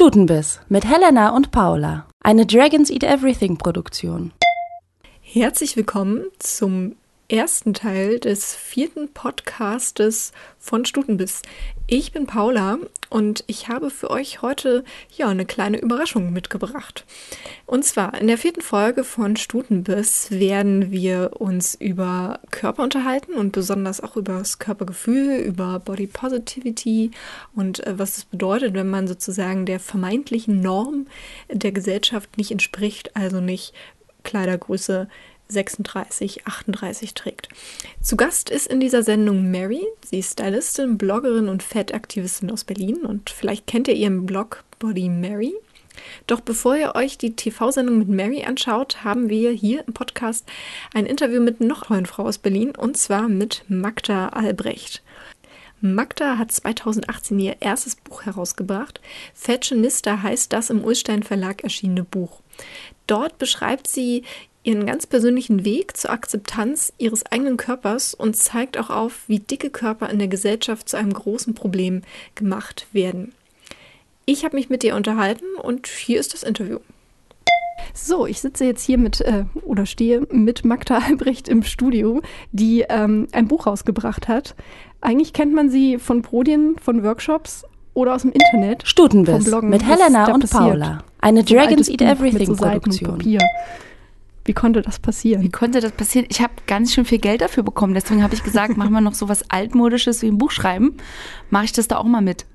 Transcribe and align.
Stutenbiss 0.00 0.60
mit 0.70 0.86
Helena 0.86 1.36
und 1.36 1.50
Paula. 1.50 2.06
Eine 2.20 2.46
Dragons 2.46 2.88
Eat 2.88 3.04
Everything 3.04 3.58
Produktion. 3.58 4.32
Herzlich 5.20 5.76
willkommen 5.76 6.24
zum 6.38 6.96
ersten 7.28 7.74
Teil 7.74 8.18
des 8.18 8.54
vierten 8.54 9.12
Podcastes 9.12 10.32
von 10.58 10.86
Stutenbiss. 10.86 11.42
Ich 11.86 12.12
bin 12.12 12.26
Paula 12.26 12.78
und 13.10 13.44
ich 13.48 13.68
habe 13.68 13.90
für 13.90 14.08
euch 14.08 14.40
heute 14.40 14.84
ja 15.16 15.28
eine 15.28 15.44
kleine 15.44 15.78
Überraschung 15.78 16.32
mitgebracht. 16.32 17.04
Und 17.66 17.84
zwar 17.84 18.18
in 18.18 18.28
der 18.28 18.38
vierten 18.38 18.62
Folge 18.62 19.02
von 19.04 19.36
Stutenbiss 19.36 20.30
werden 20.30 20.92
wir 20.92 21.32
uns 21.40 21.74
über 21.74 22.38
Körper 22.50 22.84
unterhalten 22.84 23.34
und 23.34 23.50
besonders 23.52 24.00
auch 24.00 24.16
über 24.16 24.38
das 24.38 24.60
Körpergefühl, 24.60 25.38
über 25.40 25.80
Body 25.80 26.06
Positivity 26.06 27.10
und 27.54 27.84
äh, 27.86 27.98
was 27.98 28.18
es 28.18 28.24
bedeutet, 28.24 28.74
wenn 28.74 28.88
man 28.88 29.08
sozusagen 29.08 29.66
der 29.66 29.80
vermeintlichen 29.80 30.60
Norm 30.60 31.06
der 31.52 31.72
Gesellschaft 31.72 32.38
nicht 32.38 32.52
entspricht, 32.52 33.16
also 33.16 33.40
nicht 33.40 33.74
Kleidergröße 34.22 35.08
36, 35.50 36.46
38 36.46 37.14
trägt. 37.14 37.48
Zu 38.00 38.16
Gast 38.16 38.50
ist 38.50 38.66
in 38.66 38.80
dieser 38.80 39.02
Sendung 39.02 39.50
Mary. 39.50 39.86
Sie 40.04 40.20
ist 40.20 40.32
Stylistin, 40.32 40.98
Bloggerin 40.98 41.48
und 41.48 41.62
Fettaktivistin 41.62 42.50
aus 42.50 42.64
Berlin 42.64 43.04
und 43.04 43.30
vielleicht 43.30 43.66
kennt 43.66 43.88
ihr 43.88 43.94
ihren 43.94 44.26
Blog 44.26 44.64
Body 44.78 45.08
Mary. 45.08 45.54
Doch 46.26 46.40
bevor 46.40 46.76
ihr 46.76 46.94
euch 46.94 47.18
die 47.18 47.36
TV-Sendung 47.36 47.98
mit 47.98 48.08
Mary 48.08 48.44
anschaut, 48.44 49.04
haben 49.04 49.28
wir 49.28 49.50
hier 49.50 49.86
im 49.86 49.92
Podcast 49.92 50.46
ein 50.94 51.06
Interview 51.06 51.40
mit 51.40 51.60
noch 51.60 51.90
einer 51.90 52.06
Frau 52.06 52.24
aus 52.24 52.38
Berlin 52.38 52.72
und 52.76 52.96
zwar 52.96 53.28
mit 53.28 53.64
Magda 53.68 54.28
Albrecht. 54.28 55.02
Magda 55.82 56.36
hat 56.36 56.52
2018 56.52 57.38
ihr 57.38 57.56
erstes 57.60 57.96
Buch 57.96 58.24
herausgebracht. 58.26 59.00
Fashionista 59.34 60.22
heißt 60.22 60.52
das 60.52 60.68
im 60.68 60.84
Ulstein 60.84 61.22
Verlag 61.22 61.64
erschienene 61.64 62.04
Buch. 62.04 62.42
Dort 63.06 63.38
beschreibt 63.38 63.88
sie 63.88 64.24
ihren 64.62 64.86
ganz 64.86 65.06
persönlichen 65.06 65.64
Weg 65.64 65.96
zur 65.96 66.10
Akzeptanz 66.10 66.92
ihres 66.98 67.24
eigenen 67.26 67.56
Körpers 67.56 68.14
und 68.14 68.36
zeigt 68.36 68.78
auch 68.78 68.90
auf, 68.90 69.22
wie 69.26 69.38
dicke 69.38 69.70
Körper 69.70 70.10
in 70.10 70.18
der 70.18 70.28
Gesellschaft 70.28 70.88
zu 70.88 70.96
einem 70.96 71.12
großen 71.12 71.54
Problem 71.54 72.02
gemacht 72.34 72.86
werden. 72.92 73.32
Ich 74.26 74.44
habe 74.44 74.56
mich 74.56 74.68
mit 74.68 74.82
dir 74.82 74.96
unterhalten 74.96 75.46
und 75.60 75.86
hier 75.86 76.20
ist 76.20 76.34
das 76.34 76.42
Interview. 76.42 76.78
So, 77.94 78.26
ich 78.26 78.40
sitze 78.40 78.64
jetzt 78.64 78.84
hier 78.84 78.98
mit 78.98 79.20
äh, 79.22 79.44
oder 79.64 79.86
stehe 79.86 80.20
mit 80.30 80.64
Magda 80.64 80.98
Albrecht 80.98 81.48
im 81.48 81.62
Studio, 81.62 82.20
die 82.52 82.84
ähm, 82.88 83.26
ein 83.32 83.48
Buch 83.48 83.66
rausgebracht 83.66 84.28
hat. 84.28 84.54
Eigentlich 85.00 85.32
kennt 85.32 85.54
man 85.54 85.70
sie 85.70 85.98
von 85.98 86.22
Prodien, 86.22 86.76
von 86.80 87.02
Workshops 87.02 87.64
oder 87.94 88.14
aus 88.14 88.22
dem 88.22 88.32
Internet. 88.32 88.86
Stutenbiss 88.86 89.50
mit 89.62 89.84
Helena 89.84 90.32
und 90.32 90.48
Paula. 90.50 91.02
Eine 91.20 91.42
Dragons 91.42 91.88
Eat 91.88 92.02
Everything 92.02 92.54
so 92.54 92.62
Produktion. 92.62 93.18
Wie 94.44 94.54
konnte 94.54 94.82
das 94.82 94.98
passieren? 94.98 95.42
Wie 95.42 95.50
konnte 95.50 95.80
das 95.80 95.92
passieren? 95.92 96.26
Ich 96.30 96.40
habe 96.40 96.52
ganz 96.66 96.94
schön 96.94 97.04
viel 97.04 97.18
Geld 97.18 97.42
dafür 97.42 97.62
bekommen. 97.62 97.94
Deswegen 97.94 98.22
habe 98.22 98.34
ich 98.34 98.42
gesagt, 98.42 98.76
machen 98.76 98.92
wir 98.92 99.00
noch 99.00 99.14
so 99.14 99.28
was 99.28 99.50
Altmodisches 99.50 100.22
wie 100.22 100.28
ein 100.28 100.38
Buch 100.38 100.50
schreiben. 100.50 100.96
Mache 101.50 101.66
ich 101.66 101.72
das 101.72 101.88
da 101.88 101.98
auch 101.98 102.04
mal 102.04 102.22
mit. 102.22 102.46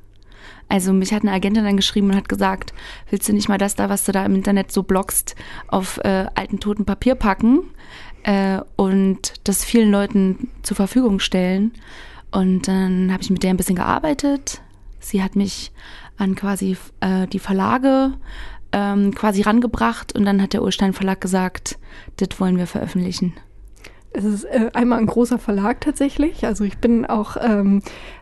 Also 0.68 0.94
mich 0.94 1.14
hat 1.14 1.22
eine 1.22 1.32
Agentin 1.32 1.64
dann 1.64 1.78
geschrieben 1.78 2.10
und 2.10 2.16
hat 2.16 2.30
gesagt, 2.30 2.74
willst 3.10 3.30
du 3.30 3.34
nicht 3.34 3.50
mal 3.50 3.60
das 3.60 3.76
da, 3.76 3.90
was 3.90 4.04
du 4.04 4.12
da 4.12 4.26
im 4.26 4.36
Internet 4.36 4.72
so 4.72 4.82
bloggst, 4.82 5.36
auf 5.68 6.00
äh, 6.04 6.26
alten 6.34 6.60
toten 6.60 6.86
Papier 6.86 7.14
packen 7.14 7.62
äh, 8.24 8.60
und 8.76 9.34
das 9.44 9.64
vielen 9.64 9.92
Leuten 9.92 10.50
zur 10.64 10.76
Verfügung 10.76 11.20
stellen? 11.20 11.72
Und 12.32 12.68
dann 12.68 13.12
habe 13.14 13.22
ich 13.22 13.30
mit 13.30 13.44
der 13.44 13.52
ein 13.52 13.58
bisschen 13.58 13.76
gearbeitet. 13.76 14.62
Sie 15.00 15.24
hat 15.24 15.36
mich 15.36 15.72
an 16.18 16.36
quasi 16.36 16.76
äh, 17.00 17.28
die 17.28 17.40
Verlage 17.40 18.14
ähm, 18.76 19.16
quasi 19.16 19.42
rangebracht 19.42 20.14
und 20.14 20.26
dann 20.26 20.42
hat 20.42 20.52
der 20.52 20.62
Urstein 20.62 20.92
Verlag 20.92 21.22
gesagt, 21.22 21.80
das 22.18 22.40
wollen 22.40 22.58
wir 22.58 22.68
veröffentlichen. 22.68 23.34
Es 24.12 24.24
ist 24.24 24.44
äh, 24.46 24.70
einmal 24.74 25.00
ein 25.00 25.08
großer 25.08 25.40
Verlag 25.40 25.82
tatsächlich. 25.82 26.46
Also 26.46 26.64
ich 26.64 26.78
bin 26.78 27.06
auch 27.06 27.36
ähm, 27.40 27.82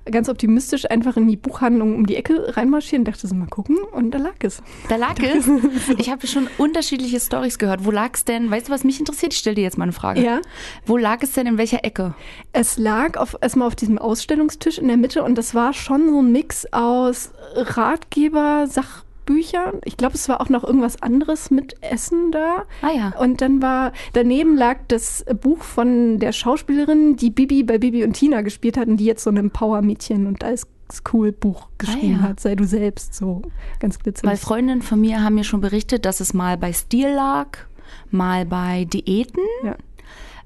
ganz 0.10 0.28
optimistisch 0.28 0.90
einfach 0.90 1.18
in 1.18 1.28
die 1.28 1.38
Buchhandlung 1.38 1.96
um 1.96 2.08
die 2.08 2.16
Ecke 2.16 2.56
reinmarschieren, 2.58 3.06
dachte 3.06 3.28
so 3.28 3.36
mal 3.36 3.48
gucken 3.48 3.78
und 3.92 4.12
da 4.12 4.18
lag 4.18 4.36
es. 4.40 4.64
Da 4.90 4.96
lag 4.96 5.20
es? 5.22 5.48
Ich 5.98 6.10
habe 6.10 6.26
schon 6.26 6.48
unterschiedliche 6.58 7.20
Stories 7.20 7.60
gehört. 7.60 7.86
Wo 7.86 7.92
lag 7.92 8.12
es 8.14 8.26
denn? 8.26 8.50
Weißt 8.50 8.68
du, 8.68 8.72
was 8.72 8.84
mich 8.84 9.00
interessiert? 9.00 9.34
Ich 9.34 9.40
stelle 9.40 9.56
dir 9.56 9.64
jetzt 9.64 9.78
mal 9.78 9.84
eine 9.84 9.94
Frage. 9.94 10.24
Ja. 10.24 10.42
Wo 10.86 10.98
lag 10.98 11.22
es 11.22 11.34
denn 11.34 11.46
in 11.46 11.58
welcher 11.58 11.84
Ecke? 11.84 12.16
Es 12.54 12.78
lag 12.78 13.18
auf, 13.18 13.38
erstmal 13.42 13.68
auf 13.68 13.76
diesem 13.76 14.00
Ausstellungstisch 14.00 14.80
in 14.80 14.88
der 14.88 14.98
Mitte 14.98 15.24
und 15.24 15.36
das 15.36 15.54
war 15.54 15.74
schon 15.74 16.10
so 16.10 16.22
ein 16.22 16.32
Mix 16.32 16.66
aus 16.72 17.32
Ratgeber, 17.56 18.66
Sach 18.68 19.04
Büchern. 19.26 19.80
Ich 19.86 19.98
glaube, 19.98 20.16
es 20.16 20.28
war 20.30 20.42
auch 20.42 20.50
noch 20.50 20.64
irgendwas 20.64 21.02
anderes 21.02 21.52
mit 21.52 21.76
Essen 21.82 22.32
da. 22.32 22.66
Ah 22.82 22.92
ja. 22.96 23.14
Und 23.20 23.42
dann 23.42 23.62
war, 23.62 23.94
daneben 24.14 24.56
lag 24.56 24.80
das 24.88 25.26
Buch 25.42 25.64
von 25.64 26.20
der 26.20 26.32
Schauspielerin, 26.32 27.16
die 27.16 27.30
Bibi 27.30 27.64
bei 27.64 27.78
Bibi 27.78 28.04
und 28.04 28.14
Tina 28.14 28.42
gespielt 28.42 28.78
hat 28.78 28.88
und 28.88 28.98
die 28.98 29.06
jetzt 29.06 29.24
so 29.24 29.30
ein 29.30 29.52
Power-Mädchen 29.52 30.28
und 30.28 30.44
alles 30.44 30.68
cool 31.12 31.32
Buch 31.32 31.70
geschrieben 31.78 32.18
ah, 32.20 32.24
ja. 32.24 32.30
hat, 32.30 32.40
sei 32.40 32.56
du 32.56 32.66
selbst, 32.66 33.16
so 33.16 33.42
ganz 33.80 34.00
glitzernd. 34.00 34.30
Weil 34.30 34.38
Freundinnen 34.38 34.82
von 34.82 35.02
mir 35.02 35.24
haben 35.24 35.36
mir 35.36 35.44
schon 35.44 35.62
berichtet, 35.62 36.06
dass 36.06 36.20
es 36.20 36.34
mal 36.34 36.58
bei 36.58 36.72
Stil 36.74 37.10
lag, 37.10 37.58
mal 38.12 38.46
bei 38.46 38.86
Diäten. 38.86 39.44
Ja. 39.64 39.76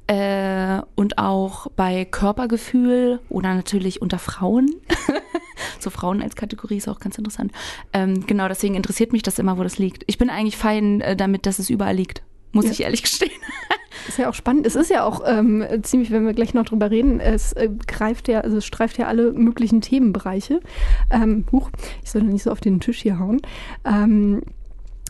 Äh, 0.10 0.82
und 0.96 1.18
auch 1.18 1.68
bei 1.76 2.06
Körpergefühl 2.06 3.20
oder 3.28 3.54
natürlich 3.56 4.02
unter 4.02 4.20
Frauen. 4.20 4.70
so 5.80 5.90
Frauen 5.90 6.22
als 6.22 6.36
Kategorie 6.36 6.78
ist 6.78 6.88
auch 6.88 7.00
ganz 7.00 7.18
interessant. 7.18 7.52
Ähm, 7.94 8.26
genau, 8.26 8.48
deswegen 8.48 8.76
interessiert 8.76 9.14
mich 9.14 9.24
das 9.24 9.40
immer, 9.40 9.58
wo 9.58 9.64
das 9.64 9.78
liegt. 9.78 10.04
Ich 10.08 10.18
bin 10.18 10.30
eigentlich 10.30 10.58
fein 10.58 11.02
äh, 11.02 11.16
damit, 11.16 11.46
dass 11.46 11.60
es 11.60 11.70
überall 11.70 11.96
liegt. 11.96 12.24
Muss 12.52 12.66
ja. 12.66 12.72
ich 12.72 12.82
ehrlich 12.82 13.04
gestehen. 13.04 13.32
Ist 14.08 14.18
ja 14.18 14.30
auch 14.30 14.34
spannend. 14.34 14.66
Es 14.66 14.76
ist 14.76 14.90
ja 14.90 15.04
auch 15.04 15.22
ähm, 15.26 15.66
ziemlich, 15.82 16.12
wenn 16.12 16.26
wir 16.26 16.34
gleich 16.34 16.54
noch 16.54 16.66
drüber 16.66 16.92
reden, 16.92 17.20
es 17.20 17.52
äh, 17.54 17.68
greift 17.88 18.28
ja, 18.30 18.42
also 18.42 18.58
es 18.58 18.66
streift 18.66 18.98
ja 18.98 19.08
alle 19.08 19.34
möglichen 19.34 19.82
Themenbereiche. 19.82 20.62
Ähm, 21.10 21.46
huch, 21.52 21.70
ich 22.04 22.12
soll 22.12 22.24
nicht 22.24 22.44
so 22.44 22.52
auf 22.52 22.62
den 22.62 22.80
Tisch 22.80 23.02
hier 23.02 23.20
hauen. 23.20 23.42
Ähm, 23.84 24.44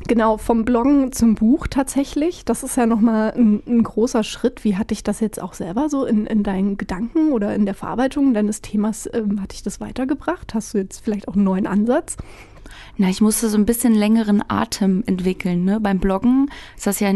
Genau, 0.06 0.38
vom 0.38 0.64
Bloggen 0.64 1.12
zum 1.12 1.36
Buch 1.36 1.68
tatsächlich. 1.68 2.46
Das 2.46 2.64
ist 2.64 2.78
ja 2.78 2.86
nochmal 2.86 3.34
ein, 3.36 3.64
ein 3.68 3.84
großer 3.84 4.24
Schritt. 4.24 4.64
Wie 4.64 4.76
hatte 4.76 4.94
ich 4.94 5.04
das 5.04 5.20
jetzt 5.20 5.42
auch 5.42 5.54
selber 5.54 5.90
so 5.90 6.06
in, 6.06 6.26
in 6.28 6.44
deinen 6.44 6.78
Gedanken 6.78 7.32
oder 7.32 7.56
in 7.56 7.66
der 7.66 7.74
Verarbeitung 7.74 8.34
deines 8.34 8.62
Themas, 8.62 9.10
ähm, 9.12 9.42
hatte 9.42 9.56
ich 9.56 9.64
das 9.64 9.80
weitergebracht? 9.82 10.54
Hast 10.54 10.74
du 10.74 10.78
jetzt 10.78 11.04
vielleicht 11.04 11.28
auch 11.28 11.34
einen 11.34 11.44
neuen 11.44 11.68
Ansatz? 11.68 12.16
Na, 12.98 13.10
ich 13.10 13.22
musste 13.22 13.50
so 13.50 13.58
ein 13.58 13.66
bisschen 13.66 13.94
längeren 13.94 14.44
Atem 14.48 15.04
entwickeln. 15.06 15.64
Ne? 15.66 15.80
Beim 15.80 16.00
Bloggen 16.00 16.50
ist 16.76 16.88
das 16.88 17.00
ja 17.00 17.12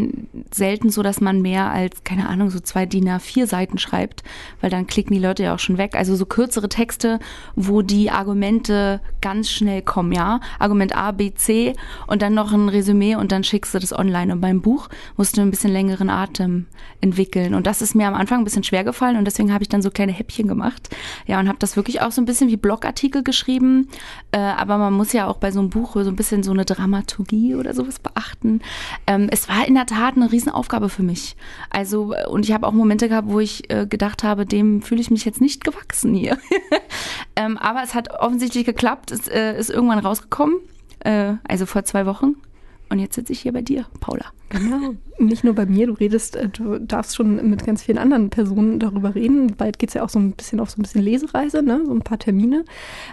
selten 0.52 0.90
so, 0.90 1.04
dass 1.04 1.22
man 1.22 1.42
mehr 1.42 1.72
als, 1.72 2.04
keine 2.04 2.30
Ahnung, 2.30 2.50
so 2.50 2.60
zwei 2.60 2.86
DIN 2.86 3.10
A4 3.10 3.46
Seiten 3.48 3.78
schreibt, 3.78 4.24
weil 4.60 4.70
dann 4.70 4.88
klicken 4.88 5.14
die 5.14 5.22
Leute 5.22 5.44
ja 5.44 5.56
auch 5.56 5.60
schon 5.60 5.78
weg. 5.78 5.96
Also 5.96 6.16
so 6.16 6.26
kürzere 6.26 6.70
Texte, 6.70 7.20
wo 7.56 7.82
die 7.82 8.12
Argumente 8.12 9.02
ganz 9.22 9.50
schnell 9.50 9.82
kommen, 9.82 10.12
ja. 10.12 10.40
Argument 10.60 10.96
A, 10.96 11.12
B, 11.12 11.34
C 11.34 11.76
und 12.08 12.22
dann 12.22 12.34
noch 12.34 12.52
ein 12.52 12.70
Resümee 12.70 13.16
und 13.16 13.32
dann 13.32 13.44
schickst 13.44 13.74
du 13.74 13.80
das 13.80 13.94
online. 13.94 14.34
Und 14.34 14.42
beim 14.42 14.62
Buch 14.62 14.90
musst 15.18 15.38
du 15.38 15.42
ein 15.42 15.52
bisschen 15.52 15.72
längeren 15.72 16.10
Atem 16.10 16.68
entwickeln. 17.02 17.54
Und 17.54 17.68
das 17.68 17.82
ist 17.82 17.96
mir 17.96 18.08
am 18.08 18.14
Anfang 18.14 18.40
ein 18.40 18.44
bisschen 18.44 18.64
schwer 18.64 18.84
gefallen 18.84 19.18
und 19.18 19.26
deswegen 19.26 19.54
habe 19.54 19.64
ich 19.64 19.70
dann 19.70 19.82
so 19.82 19.90
kleine 19.90 20.12
Häppchen 20.12 20.48
gemacht. 20.48 20.90
Ja, 21.28 21.40
und 21.40 21.48
habe 21.48 21.60
das 21.60 21.76
wirklich 21.76 22.02
auch 22.02 22.12
so 22.12 22.22
ein 22.22 22.26
bisschen 22.26 22.50
wie 22.50 22.58
Blogartikel 22.58 23.24
geschrieben. 23.24 23.90
Äh, 24.32 24.40
aber 24.40 24.78
man 24.78 24.94
muss 24.94 25.14
ja 25.14 25.28
auch 25.28 25.38
bei 25.42 25.52
so 25.52 25.60
einem 25.60 25.70
Buch 25.70 25.94
so 25.94 26.08
ein 26.08 26.16
bisschen 26.16 26.44
so 26.44 26.52
eine 26.52 26.64
Dramaturgie 26.64 27.56
oder 27.56 27.74
sowas 27.74 28.00
beachten. 28.00 28.62
Ähm, 29.08 29.28
es 29.30 29.50
war 29.50 29.68
in 29.68 29.76
der 29.76 29.86
Tat 29.86 30.16
eine 30.16 30.32
Riesenaufgabe 30.32 30.88
für 30.88 31.04
mich. 31.04 31.36
Also, 31.70 32.14
äh, 32.14 32.28
und 32.28 32.46
ich 32.46 32.54
habe 32.54 32.66
auch 32.66 32.72
Momente 32.72 33.10
gehabt, 33.10 33.28
wo 33.28 33.42
ich 33.42 33.70
äh, 33.70 33.86
gedacht 33.86 34.24
habe, 34.24 34.46
dem 34.46 34.82
fühle 34.82 35.02
ich 35.02 35.12
mich 35.12 35.26
jetzt 35.26 35.42
nicht 35.42 35.66
gewachsen 35.66 36.14
hier. 36.14 36.38
ähm, 37.36 37.58
aber 37.58 37.84
es 37.84 37.94
hat 37.94 38.12
offensichtlich 38.12 38.64
geklappt. 38.64 39.12
Es 39.12 39.28
äh, 39.28 39.58
ist 39.58 39.70
irgendwann 39.70 40.00
rausgekommen. 40.00 40.58
Äh, 41.00 41.34
also 41.48 41.66
vor 41.66 41.84
zwei 41.84 42.06
Wochen. 42.06 42.36
Und 42.92 43.00
jetzt 43.00 43.16
sitze 43.16 43.32
ich 43.32 43.40
hier 43.40 43.54
bei 43.54 43.62
dir, 43.62 43.86
Paula. 44.02 44.26
Genau. 44.50 44.96
Nicht 45.18 45.46
nur 45.46 45.56
bei 45.56 45.66
mir, 45.66 45.88
du 45.88 45.94
redest, 45.94 46.36
äh, 46.36 46.50
du 46.50 46.78
darfst 46.78 47.16
schon 47.16 47.50
mit 47.50 47.66
ganz 47.66 47.84
vielen 47.84 47.98
anderen 47.98 48.30
Personen 48.30 48.80
darüber 48.80 49.16
reden. 49.16 49.56
Bald 49.56 49.80
geht 49.80 49.92
es 49.92 49.94
ja 49.94 50.04
auch 50.04 50.10
so 50.10 50.20
ein 50.20 50.34
bisschen 50.34 50.60
auf 50.60 50.72
so 50.72 50.78
ein 50.78 50.82
bisschen 50.82 51.02
Lesereise, 51.02 51.64
ne? 51.64 51.84
so 51.86 51.94
ein 51.94 52.02
paar 52.02 52.20
Termine. 52.20 52.66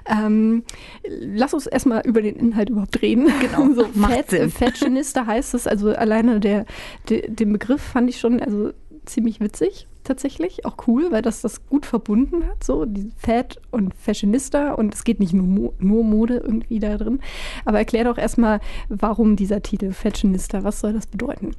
Ähm, 0.05 0.65
lass 1.09 1.55
uns 1.55 1.69
erstmal 1.69 2.05
über 2.05 2.23
den 2.23 2.35
Inhalt 2.35 2.71
überhaupt 2.71 3.01
reden. 3.03 3.29
Genau. 3.41 3.73
so 3.75 3.89
Macht 3.95 4.33
Fat, 4.33 4.51
Fashionista 4.51 5.27
heißt 5.27 5.55
es, 5.55 5.69
also 5.69 5.91
alleine 5.91 6.41
der, 6.41 6.67
der, 7.09 7.29
den 7.29 7.53
Begriff 7.53 7.81
fand 7.81 8.11
ich 8.11 8.19
schon 8.19 8.41
also 8.41 8.73
ziemlich 9.07 9.41
witzig 9.41 9.88
tatsächlich. 10.09 10.65
Auch 10.67 10.77
cool, 10.87 11.11
weil 11.11 11.23
das 11.23 11.43
das 11.43 11.67
gut 11.67 11.87
verbunden 11.87 12.45
hat. 12.47 12.65
So, 12.65 12.85
die 12.85 13.11
Fat 13.17 13.61
und 13.71 13.95
Fashionista 13.95 14.73
und 14.73 14.95
es 14.95 15.05
geht 15.05 15.21
nicht 15.21 15.33
nur, 15.33 15.75
nur 15.79 16.05
Mode 16.05 16.39
irgendwie 16.39 16.81
da 16.81 16.97
drin. 16.97 17.21
Aber 17.65 17.79
erklär 17.79 18.05
doch 18.05 18.19
erstmal, 18.19 18.61
warum 18.89 19.37
dieser 19.37 19.63
Titel 19.63 19.93
Fashionista, 19.93 20.65
was 20.65 20.81
soll 20.81 20.93
das 20.93 21.07
bedeuten? 21.07 21.53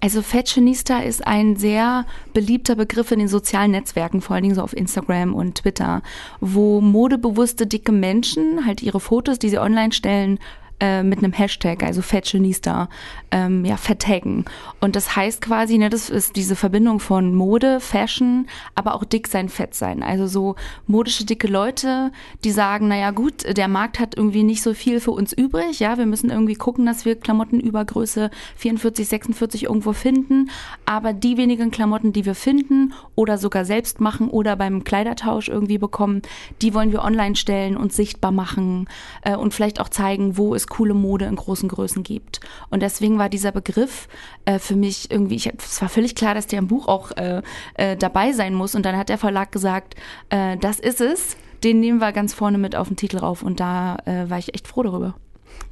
Also 0.00 0.22
Fashionista 0.22 1.00
ist 1.00 1.26
ein 1.26 1.56
sehr 1.56 2.06
beliebter 2.32 2.76
Begriff 2.76 3.10
in 3.10 3.18
den 3.18 3.28
sozialen 3.28 3.72
Netzwerken, 3.72 4.20
vor 4.20 4.34
allen 4.34 4.44
Dingen 4.44 4.54
so 4.54 4.62
auf 4.62 4.76
Instagram 4.76 5.34
und 5.34 5.56
Twitter, 5.56 6.02
wo 6.40 6.80
modebewusste 6.80 7.66
dicke 7.66 7.92
Menschen 7.92 8.64
halt 8.64 8.82
ihre 8.82 9.00
Fotos, 9.00 9.38
die 9.38 9.48
sie 9.48 9.58
online 9.58 9.92
stellen, 9.92 10.38
äh, 10.80 11.02
mit 11.02 11.18
einem 11.18 11.32
Hashtag, 11.32 11.82
also 11.82 12.02
Fashionista, 12.02 12.88
ähm, 13.32 13.64
ja, 13.64 13.76
vertaggen. 13.76 14.44
Und 14.80 14.94
das 14.94 15.16
heißt 15.16 15.40
quasi, 15.40 15.76
ne, 15.76 15.90
das 15.90 16.08
ist 16.08 16.36
diese 16.36 16.54
Verbindung 16.54 17.00
von 17.00 17.34
Mode, 17.34 17.80
Fashion, 17.80 18.46
aber 18.76 18.94
auch 18.94 19.04
dick 19.04 19.26
sein, 19.26 19.48
fett 19.48 19.74
sein. 19.74 20.04
Also 20.04 20.28
so 20.28 20.54
modische, 20.86 21.24
dicke 21.24 21.48
Leute, 21.48 22.12
die 22.44 22.52
sagen, 22.52 22.86
naja 22.86 23.10
gut, 23.10 23.56
der 23.56 23.66
Markt 23.66 23.98
hat 23.98 24.16
irgendwie 24.16 24.44
nicht 24.44 24.62
so 24.62 24.72
viel 24.72 25.00
für 25.00 25.10
uns 25.10 25.32
übrig, 25.32 25.80
ja, 25.80 25.98
wir 25.98 26.06
müssen 26.06 26.30
irgendwie 26.30 26.54
gucken, 26.54 26.86
dass 26.86 27.04
wir 27.04 27.16
Klamotten 27.16 27.58
über 27.58 27.84
Größe 27.84 28.30
44, 28.56 29.08
46 29.08 29.64
irgendwo 29.64 29.92
finden, 29.92 30.50
aber 30.86 31.12
die 31.12 31.36
wenigen 31.36 31.72
Klamotten, 31.72 32.12
die 32.12 32.24
wir 32.24 32.36
finden 32.36 32.94
oder 33.16 33.36
sogar 33.36 33.64
selbst 33.64 34.00
machen 34.00 34.28
oder 34.28 34.54
beim 34.54 34.84
Kleidertausch 34.84 35.48
irgendwie 35.48 35.78
bekommen, 35.78 36.22
die 36.62 36.72
wollen 36.72 36.92
wir 36.92 37.02
online 37.02 37.34
stellen 37.34 37.76
und 37.76 37.92
sichtbar 37.92 38.30
machen 38.30 38.88
äh, 39.22 39.34
und 39.34 39.52
vielleicht 39.52 39.80
auch 39.80 39.88
zeigen, 39.88 40.36
wo 40.36 40.54
es 40.54 40.67
coole 40.68 40.94
Mode 40.94 41.26
in 41.26 41.36
großen 41.36 41.68
Größen 41.68 42.02
gibt. 42.02 42.40
Und 42.70 42.82
deswegen 42.82 43.18
war 43.18 43.28
dieser 43.28 43.52
Begriff 43.52 44.08
äh, 44.44 44.58
für 44.58 44.76
mich 44.76 45.10
irgendwie, 45.10 45.36
ich, 45.36 45.46
es 45.46 45.80
war 45.80 45.88
völlig 45.88 46.14
klar, 46.14 46.34
dass 46.34 46.46
der 46.46 46.58
im 46.58 46.68
Buch 46.68 46.88
auch 46.88 47.12
äh, 47.12 47.42
äh, 47.74 47.96
dabei 47.96 48.32
sein 48.32 48.54
muss. 48.54 48.74
Und 48.74 48.84
dann 48.84 48.96
hat 48.96 49.08
der 49.08 49.18
Verlag 49.18 49.52
gesagt, 49.52 49.94
äh, 50.30 50.56
das 50.56 50.78
ist 50.78 51.00
es, 51.00 51.36
den 51.64 51.80
nehmen 51.80 52.00
wir 52.00 52.12
ganz 52.12 52.34
vorne 52.34 52.58
mit 52.58 52.76
auf 52.76 52.88
den 52.88 52.96
Titel 52.96 53.18
rauf. 53.18 53.42
Und 53.42 53.60
da 53.60 53.96
äh, 54.04 54.28
war 54.30 54.38
ich 54.38 54.54
echt 54.54 54.68
froh 54.68 54.82
darüber. 54.82 55.14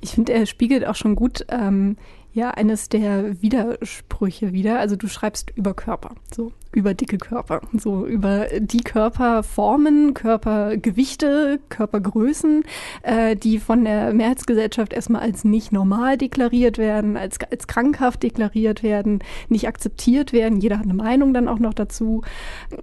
Ich 0.01 0.11
finde, 0.11 0.33
er 0.33 0.47
spiegelt 0.47 0.87
auch 0.87 0.95
schon 0.95 1.15
gut 1.15 1.47
ähm, 1.49 1.97
ja 2.37 2.51
eines 2.51 2.89
der 2.89 3.43
Widersprüche 3.43 4.53
wieder. 4.53 4.79
Also 4.79 4.95
du 4.95 5.09
schreibst 5.09 5.51
über 5.57 5.75
Körper, 5.75 6.15
so 6.33 6.53
über 6.73 6.93
dicke 6.93 7.17
Körper, 7.17 7.63
so 7.73 8.07
über 8.07 8.49
die 8.61 8.83
Körperformen, 8.83 10.13
Körpergewichte, 10.13 11.59
Körpergrößen, 11.71 12.65
äh, 13.03 13.35
die 13.35 13.59
von 13.59 13.85
der 13.85 14.13
Mehrheitsgesellschaft 14.13 14.93
erstmal 14.93 15.23
als 15.23 15.45
nicht 15.45 15.73
normal 15.73 16.19
deklariert 16.19 16.77
werden, 16.77 17.17
als, 17.17 17.39
als 17.51 17.67
krankhaft 17.67 18.23
deklariert 18.23 18.83
werden, 18.83 19.21
nicht 19.49 19.67
akzeptiert 19.67 20.35
werden. 20.35 20.61
Jeder 20.61 20.77
hat 20.79 20.85
eine 20.85 20.93
Meinung 20.93 21.33
dann 21.33 21.49
auch 21.49 21.59
noch 21.59 21.73
dazu. 21.73 22.21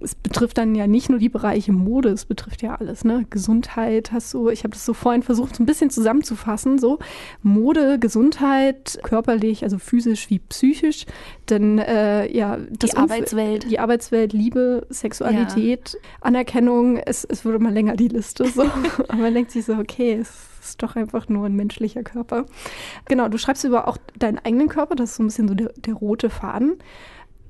Es 0.00 0.16
betrifft 0.16 0.58
dann 0.58 0.74
ja 0.74 0.88
nicht 0.88 1.08
nur 1.08 1.20
die 1.20 1.28
Bereiche 1.28 1.72
Mode, 1.72 2.08
es 2.08 2.24
betrifft 2.24 2.62
ja 2.62 2.74
alles, 2.74 3.04
ne? 3.04 3.26
Gesundheit 3.30 4.10
hast 4.10 4.34
du, 4.34 4.48
ich 4.48 4.64
habe 4.64 4.74
das 4.74 4.84
so 4.84 4.92
vorhin 4.92 5.22
versucht, 5.22 5.54
so 5.54 5.62
ein 5.62 5.66
bisschen 5.66 5.90
zusammenzufassen, 5.90 6.80
so 6.80 6.98
Mode, 7.44 8.00
Gesundheit, 8.00 8.98
körperlich, 9.44 9.62
also 9.62 9.78
physisch 9.78 10.30
wie 10.30 10.38
psychisch, 10.38 11.06
denn 11.50 11.78
äh, 11.78 12.30
ja, 12.34 12.58
das 12.70 12.90
die 12.90 12.96
Arbeitswelt. 12.96 13.70
Die 13.70 13.78
Arbeitswelt, 13.78 14.32
Liebe, 14.32 14.86
Sexualität, 14.90 15.94
ja. 15.94 16.08
Anerkennung, 16.20 16.98
es, 16.98 17.24
es 17.24 17.44
wurde 17.44 17.58
mal 17.58 17.72
länger 17.72 17.96
die 17.96 18.08
Liste 18.08 18.46
so. 18.46 18.62
Aber 19.08 19.16
man 19.16 19.34
denkt 19.34 19.50
sich 19.50 19.64
so, 19.64 19.74
okay, 19.74 20.14
es 20.20 20.30
ist 20.60 20.82
doch 20.82 20.96
einfach 20.96 21.28
nur 21.28 21.46
ein 21.46 21.54
menschlicher 21.54 22.02
Körper. 22.02 22.46
Genau, 23.06 23.28
du 23.28 23.38
schreibst 23.38 23.64
über 23.64 23.86
auch 23.88 23.98
deinen 24.18 24.38
eigenen 24.38 24.68
Körper, 24.68 24.94
das 24.94 25.10
ist 25.10 25.16
so 25.16 25.22
ein 25.22 25.26
bisschen 25.26 25.48
so 25.48 25.54
der, 25.54 25.72
der 25.76 25.94
rote 25.94 26.30
Faden 26.30 26.76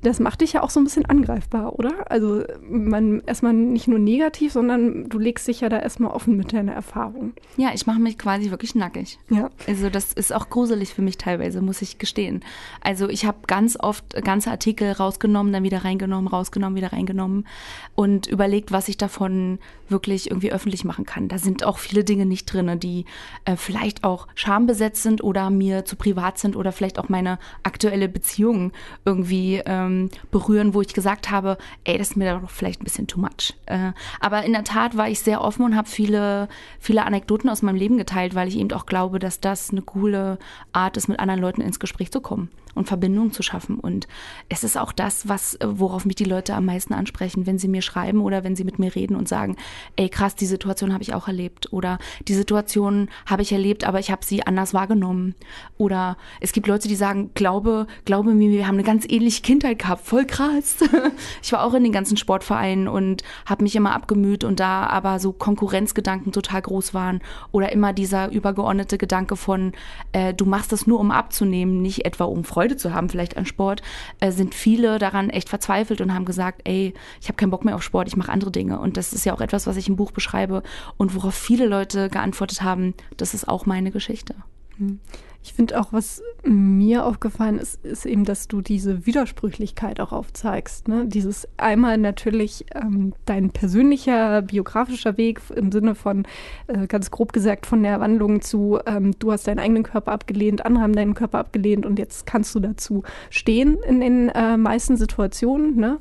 das 0.05 0.21
macht 0.21 0.41
dich 0.41 0.53
ja 0.53 0.63
auch 0.63 0.71
so 0.71 0.81
ein 0.81 0.85
bisschen 0.85 1.05
angreifbar, 1.07 1.79
oder? 1.79 2.11
Also 2.11 2.45
man 2.69 3.23
erstmal 3.27 3.53
nicht 3.53 3.89
nur 3.89 3.99
negativ, 3.99 4.53
sondern 4.53 5.09
du 5.09 5.19
legst 5.19 5.49
dich 5.49 5.61
ja 5.61 5.69
da 5.69 5.79
erstmal 5.79 6.13
offen 6.13 6.37
mit 6.37 6.53
deiner 6.53 6.73
Erfahrung. 6.73 7.33
Ja, 7.57 7.71
ich 7.75 7.87
mache 7.87 7.99
mich 7.99 8.19
quasi 8.19 8.51
wirklich 8.51 8.75
nackig. 8.75 9.19
Ja. 9.31 9.51
Also 9.67 9.91
das 9.91 10.13
ist 10.13 10.33
auch 10.33 10.51
gruselig 10.51 10.95
für 10.95 11.03
mich 11.03 11.19
teilweise, 11.19 11.61
muss 11.61 11.83
ich 11.83 11.99
gestehen. 11.99 12.45
Also 12.81 13.09
ich 13.09 13.25
habe 13.25 13.39
ganz 13.47 13.77
oft 13.79 14.23
ganze 14.25 14.51
Artikel 14.51 14.93
rausgenommen, 14.93 15.53
dann 15.53 15.63
wieder 15.63 15.85
reingenommen, 15.85 16.29
rausgenommen, 16.29 16.77
wieder 16.77 16.93
reingenommen 16.93 17.47
und 17.95 18.27
überlegt, 18.27 18.73
was 18.73 18.89
ich 18.89 18.97
davon 18.97 19.59
wirklich 19.89 20.31
irgendwie 20.31 20.53
öffentlich 20.53 20.85
machen 20.85 21.05
kann. 21.05 21.29
Da 21.29 21.39
sind 21.39 21.65
auch 21.65 21.79
viele 21.79 22.05
Dinge 22.05 22.27
nicht 22.27 22.47
drin, 22.47 22.79
die 22.81 23.05
äh, 23.45 23.57
vielleicht 23.57 24.05
auch 24.05 24.29
schambesetzt 24.35 25.03
sind 25.03 25.23
oder 25.23 25.51
mir 25.51 25.85
zu 25.85 25.97
privat 25.97 26.39
sind 26.39 26.57
oder 26.57 26.73
vielleicht 26.73 26.99
auch 26.99 27.09
meine 27.09 27.39
aktuelle 27.63 28.09
Beziehung 28.09 28.73
irgendwie 29.05 29.63
ähm, 29.65 29.94
ähm, 29.95 30.11
berühren, 30.31 30.75
wo 30.75 30.81
ich 30.81 30.95
gesagt 30.95 31.31
habe, 31.31 31.59
ey, 31.85 31.99
das 31.99 32.11
ist 32.11 32.17
mir 32.17 32.41
doch 32.41 32.51
vielleicht 32.51 32.81
ein 32.81 32.85
bisschen 32.85 33.07
too 33.07 33.21
much. 33.21 33.55
Äh, 33.67 33.93
aber 34.21 34.45
in 34.45 34.53
der 34.53 34.65
Tat 34.65 34.97
war 34.97 35.09
ich 35.09 35.21
sehr 35.21 35.41
offen 35.41 35.65
und 35.65 35.77
habe 35.77 35.89
viele, 35.89 36.49
viele 36.79 37.05
Anekdoten 37.05 37.51
aus 37.51 37.63
meinem 37.63 37.77
Leben 37.77 37.99
geteilt, 37.99 38.35
weil 38.35 38.49
ich 38.49 38.57
eben 38.57 38.73
auch 38.73 38.87
glaube, 38.87 39.19
dass 39.19 39.41
das 39.41 39.71
eine 39.71 39.83
coole 39.83 40.39
Art 40.73 40.97
ist, 40.97 41.09
mit 41.09 41.19
anderen 41.19 41.41
Leuten 41.41 41.61
ins 41.61 41.81
Gespräch 41.81 42.11
zu 42.11 42.21
kommen 42.21 42.49
und 42.75 42.89
Verbindungen 42.89 43.33
zu 43.33 43.43
schaffen. 43.43 43.79
Und 43.79 44.07
es 44.49 44.65
ist 44.65 44.77
auch 44.77 44.93
das, 44.93 45.29
was, 45.29 45.59
worauf 45.65 46.05
mich 46.05 46.17
die 46.17 46.25
Leute 46.25 46.55
am 46.55 46.67
meisten 46.67 46.95
ansprechen, 46.95 47.47
wenn 47.47 47.59
sie 47.59 47.69
mir 47.69 47.83
schreiben 47.83 48.21
oder 48.21 48.45
wenn 48.45 48.57
sie 48.57 48.65
mit 48.65 48.79
mir 48.79 48.95
reden 48.95 49.17
und 49.17 49.29
sagen, 49.29 49.57
ey 49.97 50.09
krass, 50.09 50.35
die 50.35 50.47
Situation 50.47 50.93
habe 50.93 51.03
ich 51.03 51.15
auch 51.15 51.29
erlebt 51.29 51.73
oder 51.73 51.99
die 52.29 52.35
Situation 52.35 53.09
habe 53.27 53.43
ich 53.43 53.53
erlebt, 53.53 53.85
aber 53.85 53.99
ich 53.99 54.11
habe 54.11 54.25
sie 54.25 54.47
anders 54.47 54.75
wahrgenommen. 54.75 55.35
Oder 55.79 56.17
es 56.41 56.53
gibt 56.53 56.67
Leute, 56.67 56.89
die 56.89 56.97
sagen, 56.97 57.31
glaube, 57.35 57.87
glaube 58.05 58.35
mir, 58.35 58.51
wir 58.51 58.67
haben 58.67 58.75
eine 58.75 58.85
ganz 58.85 59.05
ähnliche 59.09 59.43
Kindheit 59.43 59.79
gehabt, 59.79 60.07
voll 60.07 60.25
krass. 60.25 60.77
ich 61.43 61.53
war 61.53 61.65
auch 61.65 61.75
in 61.75 61.85
den 61.85 61.93
ganzen 61.93 62.17
Sportvereinen 62.17 62.89
und 62.89 63.23
habe 63.47 63.63
mich 63.63 63.77
immer 63.77 63.93
abgemüht 63.93 64.45
und 64.45 64.61
da 64.61 64.87
aber 64.87 65.19
so 65.19 65.33
Konkurrenzgedanken 65.33 66.33
total 66.33 66.63
groß 66.63 66.95
waren 66.95 67.21
oder 67.53 67.73
immer 67.73 67.93
dieser 67.93 68.31
übergeordnete 68.31 68.99
Gedanke 68.99 69.37
von, 69.37 69.73
äh, 70.13 70.35
du 70.35 70.45
machst 70.45 70.73
das 70.73 70.87
nur, 70.87 71.01
um 71.01 71.11
abzunehmen, 71.11 71.83
nicht 71.83 72.05
etwa 72.05 72.25
um 72.25 72.45
Freude 72.45 72.64
Freude 72.65 72.77
zu 72.79 72.95
haben, 72.95 73.11
vielleicht 73.11 73.37
an 73.37 73.45
Sport, 73.45 73.83
äh, 74.21 74.33
sind 74.33 74.55
viele 74.55 74.99
daran 74.99 75.29
echt 75.29 75.51
verzweifelt 75.51 76.01
und 76.01 76.15
haben 76.15 76.25
gesagt, 76.25 76.63
ey, 76.65 76.95
ich 77.21 77.29
habe 77.29 77.37
keinen 77.37 77.51
Bock 77.51 77.63
mehr 77.63 77.75
auf 77.75 77.83
Sport, 77.83 78.09
ich 78.09 78.17
mache 78.17 78.33
andere 78.33 78.51
Dinge. 78.51 78.79
Und 78.81 78.97
das 78.97 79.13
ist 79.13 79.27
ja 79.27 79.35
auch 79.35 79.43
etwas, 79.43 79.67
was 79.67 79.77
ich 79.77 79.87
im 79.87 79.97
Buch 79.97 80.13
beschreibe 80.13 80.63
und 80.97 81.15
worauf 81.15 81.35
viele 81.35 81.67
Leute 81.67 82.09
geantwortet 82.09 82.63
haben, 82.63 82.95
das 83.19 83.35
ist 83.35 83.49
auch 83.49 83.67
meine 83.67 83.91
Geschichte. 83.91 84.35
Hm. 84.79 84.99
Ich 85.45 85.53
finde 85.53 85.79
auch, 85.79 85.93
was 85.93 86.23
mir 86.43 87.05
aufgefallen 87.05 87.59
ist, 87.59 87.85
ist 87.85 88.07
eben, 88.07 88.25
dass 88.25 88.49
du 88.49 88.63
diese 88.63 89.05
Widersprüchlichkeit 89.05 90.01
auch 90.01 90.11
aufzeigst. 90.11 90.89
Ne? 90.89 91.05
Dieses 91.05 91.47
einmal 91.59 91.99
natürlich 91.99 92.65
ähm, 92.75 93.13
dein 93.27 93.51
persönlicher 93.51 94.41
biografischer 94.41 95.19
Weg 95.19 95.43
im 95.55 95.71
Sinne 95.71 95.95
von, 95.95 96.25
äh, 96.67 96.87
ganz 96.87 97.11
grob 97.11 97.35
gesagt, 97.35 97.67
von 97.67 97.83
der 97.83 98.01
Wandlung 98.01 98.41
zu, 98.41 98.79
ähm, 98.87 99.13
du 99.19 99.33
hast 99.33 99.47
deinen 99.47 99.59
eigenen 99.59 99.83
Körper 99.83 100.13
abgelehnt, 100.13 100.65
andere 100.65 100.83
haben 100.83 100.95
deinen 100.95 101.13
Körper 101.13 101.41
abgelehnt 101.41 101.85
und 101.85 101.99
jetzt 101.99 102.25
kannst 102.25 102.55
du 102.55 102.61
dazu 102.61 103.03
stehen 103.29 103.77
in 103.87 104.01
den 104.01 104.31
äh, 104.31 104.57
meisten 104.57 104.97
Situationen. 104.97 105.77
Ne? 105.77 105.99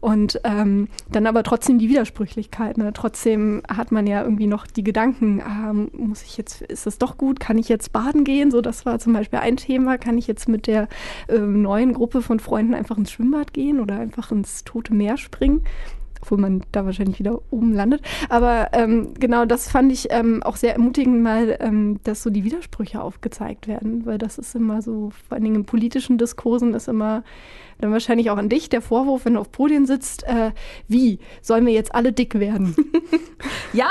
Und 0.00 0.40
ähm, 0.44 0.88
dann 1.12 1.26
aber 1.26 1.42
trotzdem 1.42 1.78
die 1.78 1.90
Widersprüchlichkeit. 1.90 2.78
Ne? 2.78 2.94
Trotzdem 2.94 3.62
hat 3.68 3.92
man 3.92 4.06
ja 4.06 4.22
irgendwie 4.22 4.46
noch 4.46 4.66
die 4.66 4.84
Gedanken, 4.84 5.42
ah, 5.42 5.74
muss 5.92 6.22
ich 6.22 6.38
jetzt, 6.38 6.62
ist 6.62 6.86
das 6.86 6.96
doch 6.96 7.18
gut, 7.18 7.40
kann 7.40 7.58
ich 7.58 7.68
jetzt 7.68 7.92
baden 7.92 8.24
gehen? 8.24 8.50
So, 8.50 8.62
das 8.62 8.85
war 8.86 8.98
zum 8.98 9.12
Beispiel 9.12 9.40
ein 9.40 9.56
Thema. 9.56 9.98
Kann 9.98 10.18
ich 10.18 10.26
jetzt 10.26 10.48
mit 10.48 10.66
der 10.66 10.88
äh, 11.28 11.38
neuen 11.38 11.92
Gruppe 11.92 12.22
von 12.22 12.40
Freunden 12.40 12.74
einfach 12.74 12.96
ins 12.96 13.10
Schwimmbad 13.10 13.52
gehen 13.52 13.80
oder 13.80 13.98
einfach 13.98 14.30
ins 14.30 14.64
Tote 14.64 14.94
Meer 14.94 15.16
springen? 15.16 15.62
obwohl 16.26 16.38
man 16.38 16.62
da 16.72 16.84
wahrscheinlich 16.84 17.18
wieder 17.18 17.40
oben 17.50 17.72
landet. 17.72 18.02
Aber 18.28 18.70
ähm, 18.72 19.14
genau 19.14 19.44
das 19.44 19.68
fand 19.68 19.92
ich 19.92 20.08
ähm, 20.10 20.42
auch 20.42 20.56
sehr 20.56 20.72
ermutigend, 20.72 21.22
mal, 21.22 21.56
ähm, 21.60 22.00
dass 22.02 22.22
so 22.22 22.30
die 22.30 22.42
Widersprüche 22.42 23.00
aufgezeigt 23.00 23.68
werden, 23.68 24.06
weil 24.06 24.18
das 24.18 24.38
ist 24.38 24.54
immer 24.56 24.82
so, 24.82 25.10
vor 25.28 25.36
allen 25.36 25.44
Dingen 25.44 25.56
in 25.56 25.64
politischen 25.66 26.18
Diskursen 26.18 26.74
ist 26.74 26.88
immer 26.88 27.22
dann 27.78 27.92
wahrscheinlich 27.92 28.30
auch 28.30 28.36
an 28.36 28.48
dich 28.48 28.68
der 28.68 28.82
Vorwurf, 28.82 29.24
wenn 29.24 29.34
du 29.34 29.40
auf 29.40 29.52
Podien 29.52 29.86
sitzt, 29.86 30.24
äh, 30.24 30.52
wie, 30.88 31.18
sollen 31.42 31.66
wir 31.66 31.72
jetzt 31.72 31.94
alle 31.94 32.12
dick 32.12 32.38
werden? 32.38 32.74
ja! 33.72 33.90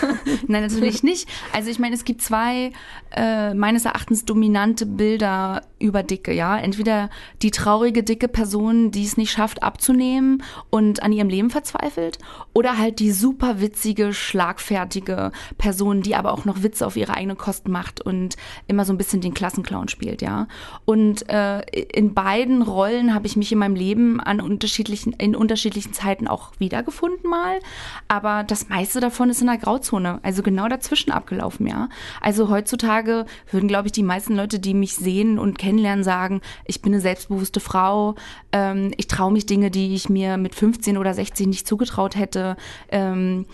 Nein, 0.46 0.62
natürlich 0.62 1.02
nicht. 1.02 1.28
Also 1.52 1.70
ich 1.70 1.78
meine, 1.78 1.94
es 1.94 2.04
gibt 2.04 2.22
zwei 2.22 2.72
äh, 3.14 3.54
meines 3.54 3.84
Erachtens 3.84 4.24
dominante 4.24 4.86
Bilder 4.86 5.62
über 5.78 6.02
Dicke, 6.02 6.32
ja. 6.32 6.58
Entweder 6.58 7.10
die 7.42 7.50
traurige, 7.50 8.02
dicke 8.02 8.28
Person, 8.28 8.90
die 8.90 9.04
es 9.04 9.16
nicht 9.16 9.30
schafft 9.30 9.62
abzunehmen 9.62 10.42
und 10.70 11.02
an 11.02 11.12
ihrem 11.12 11.28
Leben 11.28 11.50
verzweifelt, 11.50 12.18
oder 12.52 12.78
halt 12.78 12.98
die 12.98 13.12
super 13.12 13.60
witzige, 13.60 14.12
schlagfertige 14.12 15.32
Person, 15.56 16.02
die 16.02 16.16
aber 16.16 16.32
auch 16.32 16.44
noch 16.44 16.62
Witze 16.62 16.86
auf 16.86 16.96
ihre 16.96 17.14
eigene 17.14 17.36
Kosten 17.36 17.70
macht 17.70 18.00
und 18.00 18.36
immer 18.66 18.84
so 18.84 18.92
ein 18.92 18.98
bisschen 18.98 19.20
den 19.20 19.34
Klassenclown 19.34 19.88
spielt, 19.88 20.22
ja. 20.22 20.48
Und 20.84 21.28
äh, 21.28 21.60
in 21.60 22.14
beiden 22.14 22.62
Rollen 22.62 23.14
habe 23.18 23.26
ich 23.26 23.34
mich 23.34 23.50
in 23.50 23.58
meinem 23.58 23.74
Leben 23.74 24.20
an 24.20 24.40
unterschiedlichen, 24.40 25.12
in 25.12 25.34
unterschiedlichen 25.34 25.92
Zeiten 25.92 26.28
auch 26.28 26.52
wiedergefunden 26.60 27.28
mal. 27.28 27.58
Aber 28.06 28.44
das 28.44 28.68
meiste 28.68 29.00
davon 29.00 29.28
ist 29.28 29.40
in 29.40 29.48
der 29.48 29.58
Grauzone, 29.58 30.20
also 30.22 30.44
genau 30.44 30.68
dazwischen 30.68 31.10
abgelaufen, 31.10 31.66
ja. 31.66 31.88
Also 32.20 32.48
heutzutage 32.48 33.26
würden, 33.50 33.66
glaube 33.66 33.88
ich, 33.88 33.92
die 33.92 34.04
meisten 34.04 34.36
Leute, 34.36 34.60
die 34.60 34.72
mich 34.72 34.94
sehen 34.94 35.40
und 35.40 35.58
kennenlernen, 35.58 36.04
sagen, 36.04 36.42
ich 36.64 36.80
bin 36.80 36.92
eine 36.92 37.00
selbstbewusste 37.00 37.58
Frau, 37.58 38.14
ähm, 38.52 38.92
ich 38.96 39.08
traue 39.08 39.32
mich 39.32 39.46
Dinge, 39.46 39.72
die 39.72 39.96
ich 39.96 40.08
mir 40.08 40.36
mit 40.36 40.54
15 40.54 40.96
oder 40.96 41.12
16 41.12 41.50
nicht 41.50 41.66
zugetraut 41.66 42.14
hätte. 42.14 42.56
Ähm, 42.88 43.46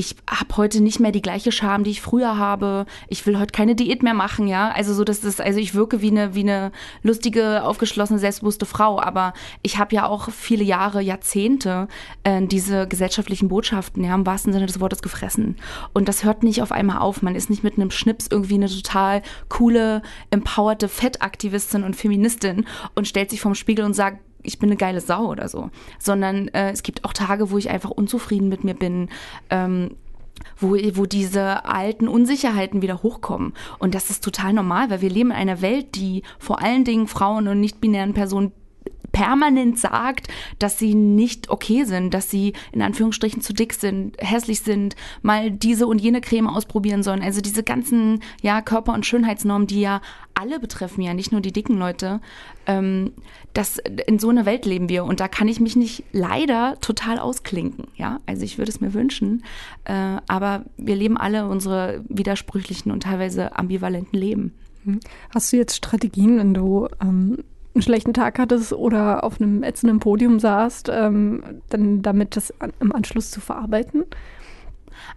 ich 0.00 0.16
habe 0.26 0.56
heute 0.56 0.82
nicht 0.82 0.98
mehr 0.98 1.12
die 1.12 1.20
gleiche 1.20 1.52
Scham, 1.52 1.84
die 1.84 1.90
ich 1.90 2.00
früher 2.00 2.38
habe. 2.38 2.86
Ich 3.08 3.26
will 3.26 3.38
heute 3.38 3.52
keine 3.52 3.74
Diät 3.74 4.02
mehr 4.02 4.14
machen, 4.14 4.48
ja. 4.48 4.70
Also 4.70 4.94
so, 4.94 5.04
dass 5.04 5.20
das, 5.20 5.40
also 5.40 5.60
ich 5.60 5.74
wirke 5.74 6.00
wie 6.00 6.10
eine, 6.10 6.34
wie 6.34 6.40
eine 6.40 6.72
lustige, 7.02 7.62
aufgeschlossene, 7.64 8.18
selbstbewusste 8.18 8.64
Frau. 8.64 8.98
Aber 8.98 9.34
ich 9.60 9.76
habe 9.76 9.94
ja 9.94 10.06
auch 10.06 10.30
viele 10.30 10.64
Jahre, 10.64 11.02
Jahrzehnte 11.02 11.86
äh, 12.24 12.40
diese 12.46 12.88
gesellschaftlichen 12.88 13.48
Botschaften, 13.48 14.02
ja, 14.02 14.14
im 14.14 14.24
wahrsten 14.24 14.54
Sinne 14.54 14.64
des 14.64 14.80
Wortes 14.80 15.02
gefressen. 15.02 15.56
Und 15.92 16.08
das 16.08 16.24
hört 16.24 16.44
nicht 16.44 16.62
auf 16.62 16.72
einmal 16.72 16.98
auf. 16.98 17.20
Man 17.20 17.34
ist 17.34 17.50
nicht 17.50 17.62
mit 17.62 17.76
einem 17.76 17.90
Schnips 17.90 18.26
irgendwie 18.30 18.54
eine 18.54 18.70
total 18.70 19.20
coole, 19.50 20.00
empowerte 20.30 20.88
Fettaktivistin 20.88 21.84
und 21.84 21.94
Feministin 21.94 22.64
und 22.94 23.06
stellt 23.06 23.28
sich 23.28 23.42
vorm 23.42 23.54
Spiegel 23.54 23.84
und 23.84 23.92
sagt, 23.92 24.20
ich 24.42 24.58
bin 24.58 24.68
eine 24.68 24.76
geile 24.76 25.00
Sau 25.00 25.26
oder 25.26 25.48
so, 25.48 25.70
sondern 25.98 26.48
äh, 26.48 26.70
es 26.70 26.82
gibt 26.82 27.04
auch 27.04 27.12
Tage, 27.12 27.50
wo 27.50 27.58
ich 27.58 27.70
einfach 27.70 27.90
unzufrieden 27.90 28.48
mit 28.48 28.64
mir 28.64 28.74
bin. 28.74 29.08
Ähm, 29.50 29.96
wo, 30.56 30.70
wo 30.94 31.04
diese 31.04 31.66
alten 31.66 32.08
Unsicherheiten 32.08 32.80
wieder 32.80 33.02
hochkommen. 33.02 33.52
Und 33.78 33.94
das 33.94 34.08
ist 34.08 34.24
total 34.24 34.54
normal, 34.54 34.88
weil 34.88 35.02
wir 35.02 35.10
leben 35.10 35.30
in 35.30 35.36
einer 35.36 35.60
Welt, 35.60 35.94
die 35.96 36.22
vor 36.38 36.62
allen 36.62 36.84
Dingen 36.84 37.08
Frauen 37.08 37.46
und 37.46 37.60
nicht-binären 37.60 38.14
Personen 38.14 38.52
permanent 39.12 39.78
sagt, 39.78 40.28
dass 40.58 40.78
sie 40.78 40.94
nicht 40.94 41.50
okay 41.50 41.84
sind, 41.84 42.14
dass 42.14 42.30
sie 42.30 42.52
in 42.72 42.82
Anführungsstrichen 42.82 43.42
zu 43.42 43.52
dick 43.52 43.74
sind, 43.74 44.16
hässlich 44.18 44.60
sind, 44.60 44.96
mal 45.22 45.50
diese 45.50 45.86
und 45.86 46.00
jene 46.00 46.20
Creme 46.20 46.48
ausprobieren 46.48 47.02
sollen. 47.02 47.22
Also 47.22 47.40
diese 47.40 47.62
ganzen 47.62 48.22
ja 48.42 48.62
Körper- 48.62 48.94
und 48.94 49.06
Schönheitsnormen, 49.06 49.66
die 49.66 49.80
ja 49.80 50.00
alle 50.34 50.58
betreffen, 50.58 51.02
ja 51.02 51.14
nicht 51.14 51.32
nur 51.32 51.40
die 51.40 51.52
dicken 51.52 51.78
Leute. 51.78 52.20
Ähm, 52.66 53.12
das 53.52 53.78
in 54.06 54.18
so 54.18 54.28
einer 54.28 54.46
Welt 54.46 54.64
leben 54.64 54.88
wir 54.88 55.04
und 55.04 55.20
da 55.20 55.28
kann 55.28 55.48
ich 55.48 55.60
mich 55.60 55.76
nicht 55.76 56.04
leider 56.12 56.78
total 56.80 57.18
ausklinken. 57.18 57.88
Ja, 57.96 58.20
also 58.26 58.42
ich 58.44 58.58
würde 58.58 58.70
es 58.70 58.80
mir 58.80 58.94
wünschen, 58.94 59.44
äh, 59.84 60.18
aber 60.28 60.64
wir 60.76 60.96
leben 60.96 61.16
alle 61.16 61.48
unsere 61.48 62.04
widersprüchlichen 62.08 62.92
und 62.92 63.02
teilweise 63.02 63.56
ambivalenten 63.56 64.18
Leben. 64.18 64.54
Hm. 64.84 65.00
Hast 65.34 65.52
du 65.52 65.56
jetzt 65.56 65.76
Strategien, 65.76 66.38
wenn 66.38 66.54
du 66.54 66.88
ähm, 67.02 67.38
einen 67.74 67.82
schlechten 67.82 68.14
Tag 68.14 68.38
hattest 68.38 68.72
oder 68.72 69.24
auf 69.24 69.40
einem 69.40 69.62
ätzenden 69.62 70.00
Podium 70.00 70.40
saßt, 70.40 70.90
ähm, 70.92 71.42
dann 71.68 72.02
damit 72.02 72.36
das 72.36 72.58
an, 72.60 72.72
im 72.80 72.94
Anschluss 72.94 73.30
zu 73.30 73.40
verarbeiten? 73.40 74.04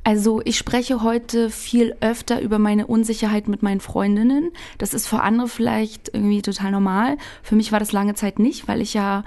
Also 0.03 0.41
ich 0.43 0.57
spreche 0.57 1.01
heute 1.01 1.49
viel 1.49 1.95
öfter 2.01 2.41
über 2.41 2.59
meine 2.59 2.87
Unsicherheit 2.87 3.47
mit 3.47 3.63
meinen 3.63 3.79
Freundinnen. 3.79 4.51
Das 4.77 4.93
ist 4.93 5.07
für 5.07 5.21
andere 5.21 5.47
vielleicht 5.47 6.09
irgendwie 6.13 6.41
total 6.41 6.71
normal. 6.71 7.17
Für 7.41 7.55
mich 7.55 7.71
war 7.71 7.79
das 7.79 7.91
lange 7.91 8.13
Zeit 8.13 8.39
nicht, 8.39 8.67
weil 8.67 8.81
ich 8.81 8.93
ja 8.93 9.23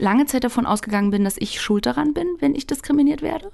lange 0.00 0.26
Zeit 0.26 0.44
davon 0.44 0.66
ausgegangen 0.66 1.10
bin, 1.10 1.24
dass 1.24 1.36
ich 1.36 1.60
schuld 1.60 1.86
daran 1.86 2.14
bin, 2.14 2.26
wenn 2.40 2.54
ich 2.54 2.66
diskriminiert 2.66 3.22
werde. 3.22 3.52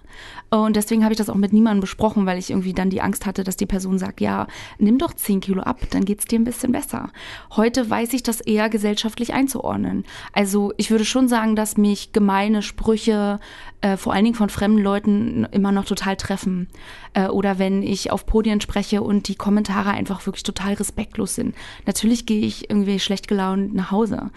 Und 0.49 0.77
deswegen 0.77 1.03
habe 1.03 1.13
ich 1.13 1.19
das 1.19 1.29
auch 1.29 1.35
mit 1.35 1.53
niemandem 1.53 1.81
besprochen, 1.81 2.25
weil 2.25 2.39
ich 2.39 2.51
irgendwie 2.51 2.73
dann 2.73 2.89
die 2.89 3.03
Angst 3.03 3.27
hatte, 3.27 3.45
dass 3.45 3.57
die 3.57 3.67
Person 3.67 3.99
sagt, 3.99 4.21
ja, 4.21 4.47
nimm 4.79 4.99
doch 4.99 5.13
10 5.13 5.41
Kilo 5.41 5.63
ab, 5.63 5.81
dann 5.91 6.05
geht 6.05 6.21
es 6.21 6.25
dir 6.25 6.39
ein 6.39 6.45
bisschen 6.45 6.73
besser. 6.73 7.11
Heute 7.57 7.91
weiß 7.91 8.13
ich 8.13 8.23
das 8.23 8.41
eher 8.41 8.69
gesellschaftlich 8.69 9.35
einzuordnen. 9.35 10.05
Also 10.33 10.73
ich 10.77 10.91
würde 10.91 11.05
schon 11.05 11.29
sagen, 11.29 11.57
dass 11.57 11.77
mich 11.77 12.13
gemeine 12.13 12.63
Sprüche 12.63 13.41
äh, 13.81 13.97
vor 13.97 14.13
allen 14.13 14.25
Dingen 14.25 14.37
von 14.37 14.49
fremden 14.49 14.83
Leuten 14.83 15.47
immer 15.53 15.73
noch 15.73 15.85
total 15.85 16.17
treffen. 16.17 16.69
Äh, 17.13 17.29
oder 17.29 17.59
wenn 17.59 17.83
ich 17.83 18.11
auf 18.11 18.27
Podien 18.27 18.61
spreche 18.61 19.03
und 19.03 19.29
die 19.29 19.35
Kommentare 19.35 19.91
einfach 19.91 20.27
wirklich 20.27 20.43
total 20.43 20.75
respektlos 20.75 21.35
sind. 21.35 21.55
Natürlich 21.87 22.27
gehe 22.27 22.47
ich 22.47 22.71
irgendwie 22.71 22.99
schlecht 23.01 23.29
gelaunt 23.29 23.75
nach 23.75 23.91
Hause. 23.91 24.31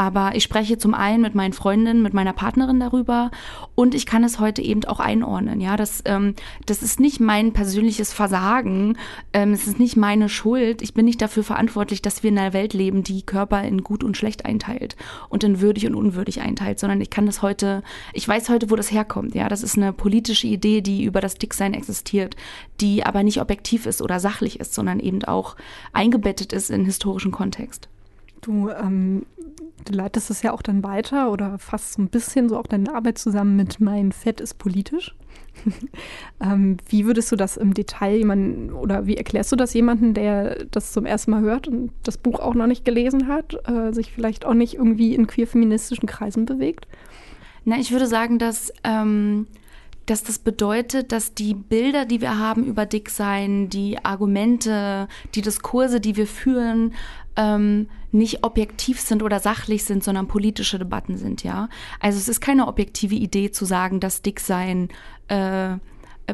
Aber 0.00 0.34
ich 0.34 0.44
spreche 0.44 0.78
zum 0.78 0.94
einen 0.94 1.20
mit 1.20 1.34
meinen 1.34 1.52
Freundinnen, 1.52 2.00
mit 2.00 2.14
meiner 2.14 2.32
Partnerin 2.32 2.80
darüber 2.80 3.30
und 3.74 3.94
ich 3.94 4.06
kann 4.06 4.24
es 4.24 4.40
heute 4.40 4.62
eben 4.62 4.82
auch 4.86 4.98
einordnen. 4.98 5.60
Ja, 5.60 5.76
das, 5.76 6.00
ähm, 6.06 6.36
das 6.64 6.82
ist 6.82 7.00
nicht 7.00 7.20
mein 7.20 7.52
persönliches 7.52 8.10
Versagen. 8.10 8.96
Ähm, 9.34 9.52
es 9.52 9.66
ist 9.66 9.78
nicht 9.78 9.98
meine 9.98 10.30
Schuld. 10.30 10.80
Ich 10.80 10.94
bin 10.94 11.04
nicht 11.04 11.20
dafür 11.20 11.44
verantwortlich, 11.44 12.00
dass 12.00 12.22
wir 12.22 12.30
in 12.30 12.38
einer 12.38 12.54
Welt 12.54 12.72
leben, 12.72 13.02
die 13.02 13.20
Körper 13.20 13.62
in 13.62 13.84
gut 13.84 14.02
und 14.02 14.16
schlecht 14.16 14.46
einteilt 14.46 14.96
und 15.28 15.44
in 15.44 15.60
würdig 15.60 15.86
und 15.86 15.94
unwürdig 15.94 16.40
einteilt, 16.40 16.78
sondern 16.78 17.02
ich 17.02 17.10
kann 17.10 17.26
das 17.26 17.42
heute, 17.42 17.82
ich 18.14 18.26
weiß 18.26 18.48
heute, 18.48 18.70
wo 18.70 18.76
das 18.76 18.90
herkommt. 18.90 19.34
Ja, 19.34 19.50
das 19.50 19.62
ist 19.62 19.76
eine 19.76 19.92
politische 19.92 20.46
Idee, 20.46 20.80
die 20.80 21.04
über 21.04 21.20
das 21.20 21.34
Dicksein 21.34 21.74
existiert, 21.74 22.36
die 22.80 23.04
aber 23.04 23.22
nicht 23.22 23.38
objektiv 23.38 23.84
ist 23.84 24.00
oder 24.00 24.18
sachlich 24.18 24.60
ist, 24.60 24.72
sondern 24.72 24.98
eben 24.98 25.22
auch 25.24 25.56
eingebettet 25.92 26.54
ist 26.54 26.70
in 26.70 26.86
historischen 26.86 27.32
Kontext. 27.32 27.90
Du, 28.40 28.70
ähm, 28.70 29.26
du 29.84 29.92
leitest 29.92 30.30
es 30.30 30.42
ja 30.42 30.52
auch 30.52 30.62
dann 30.62 30.82
weiter 30.82 31.30
oder 31.30 31.58
fasst 31.58 31.94
so 31.94 32.02
ein 32.02 32.08
bisschen 32.08 32.48
so 32.48 32.58
auch 32.58 32.66
deine 32.66 32.94
Arbeit 32.94 33.18
zusammen 33.18 33.56
mit 33.56 33.80
Mein 33.80 34.12
Fett 34.12 34.40
ist 34.40 34.54
politisch. 34.54 35.14
ähm, 36.40 36.78
wie 36.88 37.06
würdest 37.06 37.30
du 37.32 37.36
das 37.36 37.56
im 37.56 37.74
Detail 37.74 38.16
jemanden 38.16 38.72
oder 38.72 39.06
wie 39.06 39.16
erklärst 39.16 39.52
du 39.52 39.56
das 39.56 39.74
jemanden, 39.74 40.14
der 40.14 40.64
das 40.66 40.92
zum 40.92 41.06
ersten 41.06 41.32
Mal 41.32 41.42
hört 41.42 41.68
und 41.68 41.92
das 42.02 42.18
Buch 42.18 42.40
auch 42.40 42.54
noch 42.54 42.66
nicht 42.66 42.84
gelesen 42.84 43.28
hat, 43.28 43.56
äh, 43.68 43.92
sich 43.92 44.12
vielleicht 44.12 44.46
auch 44.46 44.54
nicht 44.54 44.74
irgendwie 44.74 45.14
in 45.14 45.26
queer-feministischen 45.26 46.08
Kreisen 46.08 46.46
bewegt? 46.46 46.86
Na, 47.64 47.76
ich 47.78 47.92
würde 47.92 48.06
sagen, 48.06 48.38
dass, 48.38 48.72
ähm, 48.84 49.46
dass 50.06 50.22
das 50.22 50.38
bedeutet, 50.38 51.12
dass 51.12 51.34
die 51.34 51.54
Bilder, 51.54 52.04
die 52.04 52.20
wir 52.20 52.38
haben 52.38 52.64
über 52.64 52.86
Dicksein, 52.86 53.68
die 53.68 54.04
Argumente, 54.04 55.08
die 55.34 55.42
Diskurse, 55.42 56.00
die 56.00 56.16
wir 56.16 56.26
führen, 56.26 56.94
ähm, 57.36 57.88
nicht 58.12 58.42
objektiv 58.44 59.00
sind 59.00 59.22
oder 59.22 59.38
sachlich 59.38 59.84
sind, 59.84 60.02
sondern 60.02 60.26
politische 60.26 60.78
Debatten 60.78 61.16
sind, 61.16 61.44
ja. 61.44 61.68
Also 62.00 62.18
es 62.18 62.28
ist 62.28 62.40
keine 62.40 62.66
objektive 62.66 63.14
Idee 63.14 63.52
zu 63.52 63.64
sagen, 63.64 64.00
dass 64.00 64.22
Dicksein 64.22 64.88
äh, 65.28 65.76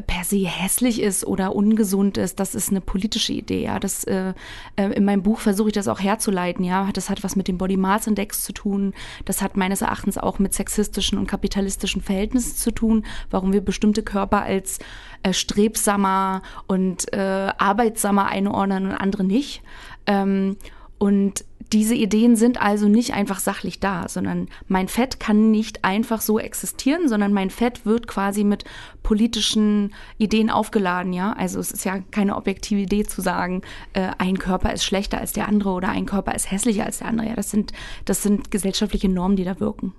per 0.01 0.23
se 0.23 0.45
hässlich 0.45 1.01
ist 1.01 1.25
oder 1.25 1.55
ungesund 1.55 2.17
ist, 2.17 2.39
das 2.39 2.55
ist 2.55 2.69
eine 2.69 2.81
politische 2.81 3.33
Idee. 3.33 3.63
Ja, 3.63 3.79
das 3.79 4.03
äh, 4.03 4.33
äh, 4.75 4.91
in 4.93 5.05
meinem 5.05 5.23
Buch 5.23 5.39
versuche 5.39 5.69
ich 5.69 5.73
das 5.73 5.87
auch 5.87 5.99
herzuleiten. 5.99 6.63
Ja, 6.63 6.89
das 6.93 7.09
hat 7.09 7.23
was 7.23 7.35
mit 7.35 7.47
dem 7.47 7.57
Body 7.57 7.77
Mass 7.77 8.07
Index 8.07 8.43
zu 8.43 8.53
tun. 8.53 8.93
Das 9.25 9.41
hat 9.41 9.57
meines 9.57 9.81
Erachtens 9.81 10.17
auch 10.17 10.39
mit 10.39 10.53
sexistischen 10.53 11.17
und 11.17 11.27
kapitalistischen 11.27 12.01
Verhältnissen 12.01 12.55
zu 12.55 12.71
tun, 12.71 13.05
warum 13.29 13.53
wir 13.53 13.61
bestimmte 13.61 14.03
Körper 14.03 14.43
als 14.43 14.79
äh, 15.23 15.33
strebsamer 15.33 16.41
und 16.67 17.11
äh, 17.13 17.51
arbeitsamer 17.57 18.27
einordnen 18.27 18.85
und 18.87 18.93
andere 18.93 19.23
nicht. 19.23 19.61
Ähm, 20.05 20.57
und 20.97 21.45
diese 21.73 21.95
Ideen 21.95 22.35
sind 22.35 22.61
also 22.61 22.87
nicht 22.87 23.13
einfach 23.13 23.39
sachlich 23.39 23.79
da, 23.79 24.07
sondern 24.07 24.47
mein 24.67 24.87
Fett 24.87 25.19
kann 25.19 25.51
nicht 25.51 25.83
einfach 25.83 26.21
so 26.21 26.39
existieren, 26.39 27.09
sondern 27.09 27.33
mein 27.33 27.49
Fett 27.49 27.85
wird 27.85 28.07
quasi 28.07 28.43
mit 28.43 28.63
politischen 29.03 29.93
Ideen 30.17 30.49
aufgeladen, 30.49 31.13
ja. 31.13 31.33
Also 31.33 31.59
es 31.59 31.71
ist 31.71 31.83
ja 31.83 31.99
keine 32.11 32.35
objektive 32.35 32.81
Idee 32.81 33.03
zu 33.03 33.21
sagen, 33.21 33.61
äh, 33.93 34.11
ein 34.17 34.39
Körper 34.39 34.73
ist 34.73 34.85
schlechter 34.85 35.19
als 35.19 35.33
der 35.33 35.47
andere 35.47 35.71
oder 35.71 35.89
ein 35.89 36.05
Körper 36.05 36.35
ist 36.35 36.49
hässlicher 36.51 36.85
als 36.85 36.99
der 36.99 37.07
andere. 37.07 37.27
Ja, 37.27 37.35
das 37.35 37.51
sind, 37.51 37.73
das 38.05 38.23
sind 38.23 38.49
gesellschaftliche 38.49 39.09
Normen, 39.09 39.35
die 39.35 39.43
da 39.43 39.59
wirken. 39.59 39.93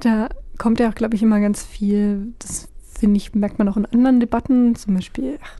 Da 0.00 0.28
kommt 0.58 0.80
ja 0.80 0.90
auch, 0.90 0.94
glaube 0.94 1.14
ich, 1.14 1.22
immer 1.22 1.40
ganz 1.40 1.64
viel, 1.64 2.32
das 2.40 2.68
finde 2.98 3.16
ich, 3.16 3.34
merkt 3.34 3.58
man 3.58 3.68
auch 3.68 3.76
in 3.76 3.86
anderen 3.86 4.20
Debatten, 4.20 4.74
zum 4.74 4.94
Beispiel, 4.94 5.38
ach, 5.42 5.58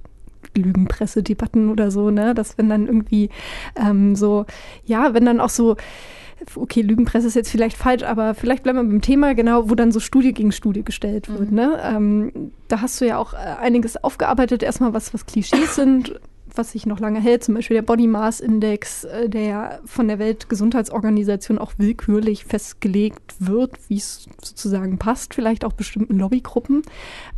Lügenpressedebatten 0.57 1.71
oder 1.71 1.91
so, 1.91 2.11
ne? 2.11 2.35
Dass 2.35 2.59
wenn 2.59 2.69
dann 2.69 2.87
irgendwie 2.87 3.31
ähm, 3.77 4.17
so, 4.17 4.47
ja, 4.85 5.15
wenn 5.15 5.25
dann 5.25 5.41
auch 5.41 5.49
so, 5.49 5.77
okay, 6.55 6.83
Lügenpresse 6.83 7.27
ist 7.27 7.35
jetzt 7.35 7.51
vielleicht 7.51 7.77
falsch, 7.77 8.03
aber 8.03 8.35
vielleicht 8.35 8.63
bleiben 8.63 8.79
wir 8.79 8.85
beim 8.85 9.01
Thema, 9.01 9.35
genau, 9.35 9.71
wo 9.71 9.75
dann 9.75 9.93
so 9.93 10.01
Studie 10.01 10.33
gegen 10.33 10.53
Studie 10.53 10.85
gestellt 10.85 11.29
wird. 11.29 11.51
Mhm. 11.51 11.57
Ne? 11.57 11.81
Ähm, 11.83 12.53
da 12.69 12.81
hast 12.81 13.01
du 13.01 13.07
ja 13.07 13.19
auch 13.19 13.35
äh, 13.35 13.37
einiges 13.37 14.03
aufgearbeitet, 14.03 14.63
erstmal 14.63 14.95
was, 14.95 15.13
was 15.15 15.27
Klischees 15.27 15.75
sind, 15.75 16.21
was 16.55 16.73
sich 16.73 16.87
noch 16.87 17.01
lange 17.01 17.21
hält, 17.21 17.45
zum 17.45 17.55
Beispiel 17.55 17.77
der 17.77 17.83
Body 17.83 18.07
Mass 18.07 18.41
Index, 18.41 19.05
äh, 19.05 19.29
der 19.29 19.81
von 19.85 20.09
der 20.09 20.19
Weltgesundheitsorganisation 20.19 21.59
auch 21.59 21.73
willkürlich 21.79 22.45
festgelegt 22.45 23.35
wird, 23.39 23.73
wie 23.89 23.97
es 23.97 24.27
sozusagen 24.43 24.99
passt, 24.99 25.35
vielleicht 25.35 25.65
auch 25.65 25.73
bestimmten 25.73 26.19
Lobbygruppen. 26.19 26.83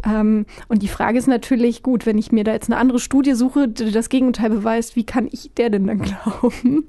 Ähm, 0.05 0.47
und 0.69 0.83
die 0.83 0.89
Frage 0.89 1.19
ist 1.19 1.29
natürlich, 1.29 1.83
gut, 1.83 2.07
wenn 2.07 2.19
ich 2.19 2.33
mir 2.33 2.45
da 2.45 2.53
jetzt 2.53 2.69
eine 2.69 2.79
andere 2.79 2.99
Studie 2.99 3.35
suche, 3.35 3.69
die 3.69 3.91
das 3.91 4.09
Gegenteil 4.09 4.51
beweist, 4.51 4.97
wie 4.97 5.05
kann 5.05 5.29
ich 5.31 5.51
der 5.57 5.71
denn 5.71 5.87
dann 5.87 6.03
glauben? 6.03 6.85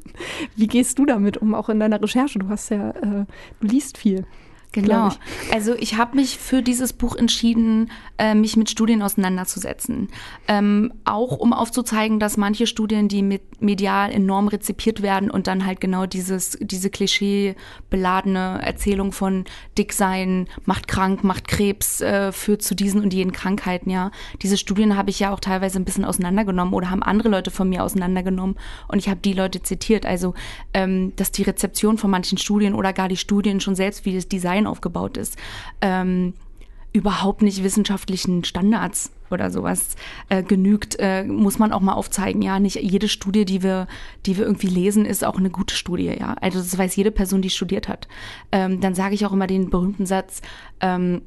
Wie 0.55 0.67
gehst 0.67 0.99
du 0.99 1.05
damit 1.05 1.37
um, 1.37 1.55
auch 1.55 1.69
in 1.69 1.79
deiner 1.79 2.01
Recherche? 2.01 2.39
Du 2.39 2.49
hast 2.49 2.69
ja, 2.69 2.91
äh, 2.91 3.25
du 3.59 3.67
liest 3.67 3.97
viel. 3.97 4.25
Genau. 4.73 5.09
Ich. 5.09 5.53
Also 5.53 5.75
ich 5.75 5.97
habe 5.97 6.15
mich 6.15 6.37
für 6.37 6.61
dieses 6.61 6.93
Buch 6.93 7.15
entschieden, 7.17 7.91
äh, 8.17 8.33
mich 8.33 8.55
mit 8.55 8.69
Studien 8.69 9.01
auseinanderzusetzen. 9.01 10.07
Ähm, 10.47 10.93
auch 11.03 11.37
um 11.37 11.51
aufzuzeigen, 11.51 12.19
dass 12.19 12.37
manche 12.37 12.67
Studien, 12.67 13.09
die 13.09 13.21
mit 13.21 13.61
medial 13.61 14.11
enorm 14.11 14.47
rezipiert 14.47 15.01
werden 15.01 15.29
und 15.29 15.47
dann 15.47 15.65
halt 15.65 15.81
genau 15.81 16.05
dieses, 16.05 16.57
diese 16.61 16.89
klischeebeladene 16.89 18.61
Erzählung 18.63 19.11
von 19.11 19.43
Dicksein 19.77 20.47
macht 20.65 20.87
krank, 20.87 21.25
macht 21.25 21.49
Krebs, 21.49 21.99
äh, 21.99 22.31
führt 22.31 22.61
zu 22.61 22.73
diesen 22.73 23.01
und 23.01 23.13
jenen 23.13 23.33
Krankheiten, 23.33 23.89
ja. 23.89 24.11
Diese 24.41 24.57
Studien 24.57 24.95
habe 24.95 25.09
ich 25.09 25.19
ja 25.19 25.33
auch 25.33 25.41
teilweise 25.41 25.79
ein 25.79 25.85
bisschen 25.85 26.05
auseinandergenommen 26.05 26.73
oder 26.73 26.89
haben 26.89 27.03
andere 27.03 27.27
Leute 27.27 27.51
von 27.51 27.67
mir 27.67 27.83
auseinandergenommen 27.83 28.55
und 28.87 28.99
ich 28.99 29.09
habe 29.09 29.19
die 29.19 29.33
Leute 29.33 29.61
zitiert. 29.61 30.05
Also, 30.05 30.33
ähm, 30.73 31.13
dass 31.17 31.31
die 31.31 31.43
Rezeption 31.43 31.97
von 31.97 32.09
manchen 32.09 32.37
Studien 32.37 32.73
oder 32.73 32.93
gar 32.93 33.09
die 33.09 33.17
Studien 33.17 33.59
schon 33.59 33.75
selbst, 33.75 34.05
wie 34.05 34.15
das 34.15 34.29
Design 34.29 34.60
Design 34.61 34.67
aufgebaut 34.67 35.17
ist, 35.17 35.37
ähm, 35.81 36.33
überhaupt 36.93 37.41
nicht 37.41 37.63
wissenschaftlichen 37.63 38.43
Standards 38.43 39.11
oder 39.29 39.49
sowas 39.49 39.95
äh, 40.27 40.43
genügt, 40.43 40.97
äh, 40.99 41.23
muss 41.23 41.57
man 41.57 41.71
auch 41.71 41.79
mal 41.79 41.93
aufzeigen. 41.93 42.41
Ja, 42.41 42.59
nicht 42.59 42.75
jede 42.75 43.07
Studie, 43.07 43.45
die 43.45 43.63
wir, 43.63 43.87
die 44.25 44.37
wir 44.37 44.45
irgendwie 44.45 44.67
lesen, 44.67 45.05
ist 45.05 45.23
auch 45.23 45.37
eine 45.37 45.49
gute 45.49 45.73
Studie. 45.73 46.13
Ja, 46.19 46.35
also 46.41 46.59
das 46.59 46.77
weiß 46.77 46.97
jede 46.97 47.11
Person, 47.11 47.41
die 47.41 47.49
studiert 47.49 47.87
hat. 47.87 48.09
Ähm, 48.51 48.81
dann 48.81 48.93
sage 48.93 49.15
ich 49.15 49.25
auch 49.25 49.31
immer 49.31 49.47
den 49.47 49.69
berühmten 49.69 50.05
Satz: 50.05 50.41
ähm, 50.81 51.21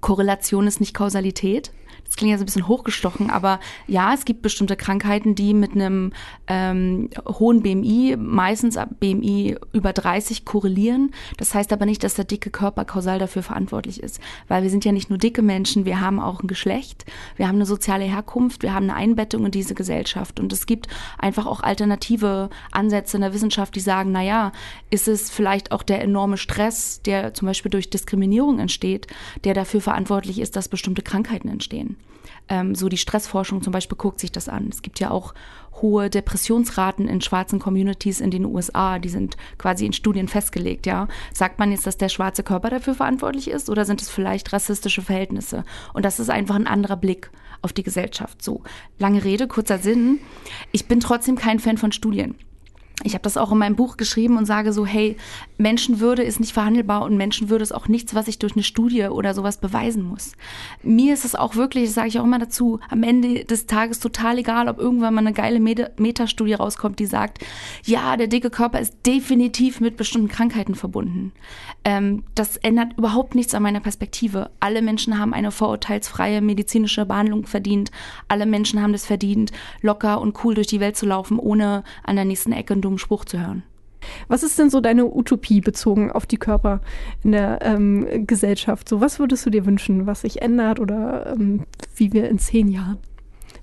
Korrelation 0.00 0.66
ist 0.66 0.80
nicht 0.80 0.94
Kausalität. 0.94 1.70
Das 2.08 2.16
klingt 2.16 2.30
jetzt 2.30 2.40
ein 2.40 2.46
bisschen 2.46 2.68
hochgestochen, 2.68 3.28
aber 3.28 3.60
ja, 3.86 4.14
es 4.14 4.24
gibt 4.24 4.40
bestimmte 4.40 4.76
Krankheiten, 4.76 5.34
die 5.34 5.52
mit 5.52 5.72
einem 5.72 6.12
ähm, 6.46 7.10
hohen 7.26 7.62
BMI, 7.62 8.16
meistens 8.18 8.78
BMI 8.98 9.56
über 9.72 9.92
30, 9.92 10.46
korrelieren. 10.46 11.12
Das 11.36 11.54
heißt 11.54 11.70
aber 11.70 11.84
nicht, 11.84 12.02
dass 12.02 12.14
der 12.14 12.24
dicke 12.24 12.48
Körper 12.48 12.86
kausal 12.86 13.18
dafür 13.18 13.42
verantwortlich 13.42 14.02
ist, 14.02 14.20
weil 14.48 14.62
wir 14.62 14.70
sind 14.70 14.86
ja 14.86 14.92
nicht 14.92 15.10
nur 15.10 15.18
dicke 15.18 15.42
Menschen, 15.42 15.84
wir 15.84 16.00
haben 16.00 16.18
auch 16.18 16.42
ein 16.42 16.48
Geschlecht, 16.48 17.04
wir 17.36 17.46
haben 17.46 17.56
eine 17.56 17.66
soziale 17.66 18.04
Herkunft, 18.04 18.62
wir 18.62 18.72
haben 18.72 18.84
eine 18.84 18.94
Einbettung 18.94 19.44
in 19.44 19.50
diese 19.50 19.74
Gesellschaft. 19.74 20.40
Und 20.40 20.50
es 20.50 20.64
gibt 20.64 20.88
einfach 21.18 21.44
auch 21.44 21.60
alternative 21.60 22.48
Ansätze 22.72 23.18
in 23.18 23.20
der 23.20 23.34
Wissenschaft, 23.34 23.74
die 23.74 23.80
sagen, 23.80 24.12
na 24.12 24.22
ja, 24.22 24.52
ist 24.88 25.08
es 25.08 25.28
vielleicht 25.28 25.72
auch 25.72 25.82
der 25.82 26.02
enorme 26.02 26.38
Stress, 26.38 27.02
der 27.02 27.34
zum 27.34 27.46
Beispiel 27.46 27.70
durch 27.70 27.90
Diskriminierung 27.90 28.60
entsteht, 28.60 29.08
der 29.44 29.52
dafür 29.52 29.82
verantwortlich 29.82 30.38
ist, 30.40 30.56
dass 30.56 30.68
bestimmte 30.68 31.02
Krankheiten 31.02 31.48
entstehen 31.48 31.97
ähm, 32.48 32.74
so 32.74 32.88
die 32.88 32.96
Stressforschung 32.96 33.62
zum 33.62 33.72
Beispiel 33.72 33.96
guckt 33.96 34.20
sich 34.20 34.32
das 34.32 34.48
an. 34.48 34.68
Es 34.70 34.82
gibt 34.82 35.00
ja 35.00 35.10
auch 35.10 35.34
hohe 35.80 36.10
Depressionsraten 36.10 37.08
in 37.08 37.20
schwarzen 37.20 37.58
Communities 37.58 38.20
in 38.20 38.30
den 38.30 38.44
USA, 38.44 38.98
die 38.98 39.08
sind 39.08 39.36
quasi 39.58 39.86
in 39.86 39.92
Studien 39.92 40.28
festgelegt, 40.28 40.86
ja. 40.86 41.08
Sagt 41.32 41.58
man 41.58 41.70
jetzt, 41.70 41.86
dass 41.86 41.96
der 41.96 42.08
schwarze 42.08 42.42
Körper 42.42 42.70
dafür 42.70 42.94
verantwortlich 42.94 43.48
ist 43.48 43.70
oder 43.70 43.84
sind 43.84 44.02
es 44.02 44.10
vielleicht 44.10 44.52
rassistische 44.52 45.02
Verhältnisse? 45.02 45.64
Und 45.94 46.04
das 46.04 46.20
ist 46.20 46.30
einfach 46.30 46.56
ein 46.56 46.66
anderer 46.66 46.96
Blick 46.96 47.30
auf 47.62 47.72
die 47.72 47.82
Gesellschaft. 47.82 48.42
So, 48.42 48.62
lange 48.98 49.24
Rede, 49.24 49.46
kurzer 49.46 49.78
Sinn. 49.78 50.20
Ich 50.72 50.86
bin 50.86 51.00
trotzdem 51.00 51.36
kein 51.36 51.58
Fan 51.58 51.78
von 51.78 51.92
Studien 51.92 52.34
ich 53.04 53.14
habe 53.14 53.22
das 53.22 53.36
auch 53.36 53.52
in 53.52 53.58
meinem 53.58 53.76
Buch 53.76 53.96
geschrieben 53.96 54.36
und 54.36 54.46
sage 54.46 54.72
so, 54.72 54.84
hey, 54.84 55.16
Menschenwürde 55.56 56.22
ist 56.24 56.40
nicht 56.40 56.52
verhandelbar 56.52 57.02
und 57.02 57.16
Menschenwürde 57.16 57.62
ist 57.62 57.72
auch 57.72 57.86
nichts, 57.86 58.14
was 58.14 58.26
ich 58.26 58.40
durch 58.40 58.54
eine 58.54 58.64
Studie 58.64 59.04
oder 59.04 59.34
sowas 59.34 59.58
beweisen 59.58 60.02
muss. 60.02 60.32
Mir 60.82 61.14
ist 61.14 61.24
es 61.24 61.36
auch 61.36 61.54
wirklich, 61.54 61.84
das 61.84 61.94
sage 61.94 62.08
ich 62.08 62.18
auch 62.18 62.24
immer 62.24 62.40
dazu, 62.40 62.80
am 62.90 63.04
Ende 63.04 63.44
des 63.44 63.66
Tages 63.66 64.00
total 64.00 64.38
egal, 64.38 64.68
ob 64.68 64.78
irgendwann 64.78 65.14
mal 65.14 65.20
eine 65.20 65.32
geile 65.32 65.60
Metastudie 65.60 66.54
rauskommt, 66.54 66.98
die 66.98 67.06
sagt, 67.06 67.38
ja, 67.84 68.16
der 68.16 68.26
dicke 68.26 68.50
Körper 68.50 68.80
ist 68.80 68.94
definitiv 69.06 69.80
mit 69.80 69.96
bestimmten 69.96 70.28
Krankheiten 70.28 70.74
verbunden. 70.74 71.32
Ähm, 71.84 72.24
das 72.34 72.56
ändert 72.56 72.98
überhaupt 72.98 73.36
nichts 73.36 73.54
an 73.54 73.62
meiner 73.62 73.80
Perspektive. 73.80 74.50
Alle 74.58 74.82
Menschen 74.82 75.18
haben 75.18 75.34
eine 75.34 75.52
vorurteilsfreie 75.52 76.40
medizinische 76.40 77.06
Behandlung 77.06 77.46
verdient. 77.46 77.92
Alle 78.26 78.46
Menschen 78.46 78.82
haben 78.82 78.92
das 78.92 79.06
verdient, 79.06 79.52
locker 79.82 80.20
und 80.20 80.44
cool 80.44 80.54
durch 80.54 80.66
die 80.66 80.80
Welt 80.80 80.96
zu 80.96 81.06
laufen, 81.06 81.38
ohne 81.38 81.84
an 82.02 82.16
der 82.16 82.24
nächsten 82.24 82.52
Ecke 82.52 82.74
ein 82.74 82.82
dummen 82.88 82.98
Spruch 82.98 83.26
zu 83.26 83.38
hören. 83.38 83.62
Was 84.28 84.42
ist 84.42 84.58
denn 84.58 84.70
so 84.70 84.80
deine 84.80 85.06
Utopie 85.06 85.60
bezogen 85.60 86.10
auf 86.10 86.24
die 86.24 86.38
Körper 86.38 86.80
in 87.22 87.32
der 87.32 87.60
ähm, 87.62 88.26
Gesellschaft? 88.26 88.88
So, 88.88 89.00
was 89.00 89.18
würdest 89.18 89.44
du 89.44 89.50
dir 89.50 89.66
wünschen, 89.66 90.06
was 90.06 90.22
sich 90.22 90.40
ändert 90.40 90.80
oder 90.80 91.34
ähm, 91.34 91.64
wie 91.96 92.12
wir 92.12 92.28
in 92.28 92.38
zehn 92.38 92.68
Jahren 92.68 92.98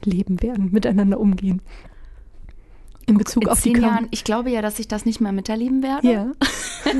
leben 0.03 0.41
werden, 0.43 0.69
miteinander 0.71 1.19
umgehen? 1.19 1.61
In 3.07 3.17
Bezug 3.17 3.43
in 3.43 3.49
auf 3.49 3.61
zehn 3.61 3.73
die 3.73 3.79
Körper? 3.79 3.95
Jahren, 3.95 4.07
ich 4.11 4.23
glaube 4.23 4.49
ja, 4.49 4.61
dass 4.61 4.79
ich 4.79 4.87
das 4.87 5.05
nicht 5.05 5.21
mehr 5.21 5.31
miterleben 5.31 5.83
werde. 5.83 6.11
Ja. 6.11 6.31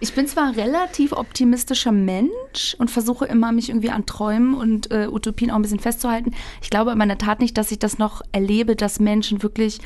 ich 0.00 0.14
bin 0.14 0.26
zwar 0.26 0.48
ein 0.48 0.54
relativ 0.54 1.12
optimistischer 1.12 1.92
Mensch 1.92 2.74
und 2.78 2.90
versuche 2.90 3.26
immer, 3.26 3.52
mich 3.52 3.68
irgendwie 3.68 3.90
an 3.90 4.06
Träumen 4.06 4.54
und 4.54 4.90
äh, 4.90 5.06
Utopien 5.08 5.50
auch 5.50 5.56
ein 5.56 5.62
bisschen 5.62 5.78
festzuhalten. 5.78 6.32
Ich 6.62 6.70
glaube 6.70 6.92
aber 6.92 7.02
in 7.02 7.08
der 7.08 7.18
Tat 7.18 7.40
nicht, 7.40 7.58
dass 7.58 7.70
ich 7.70 7.78
das 7.78 7.98
noch 7.98 8.22
erlebe, 8.32 8.74
dass 8.74 9.00
Menschen 9.00 9.42
wirklich 9.42 9.80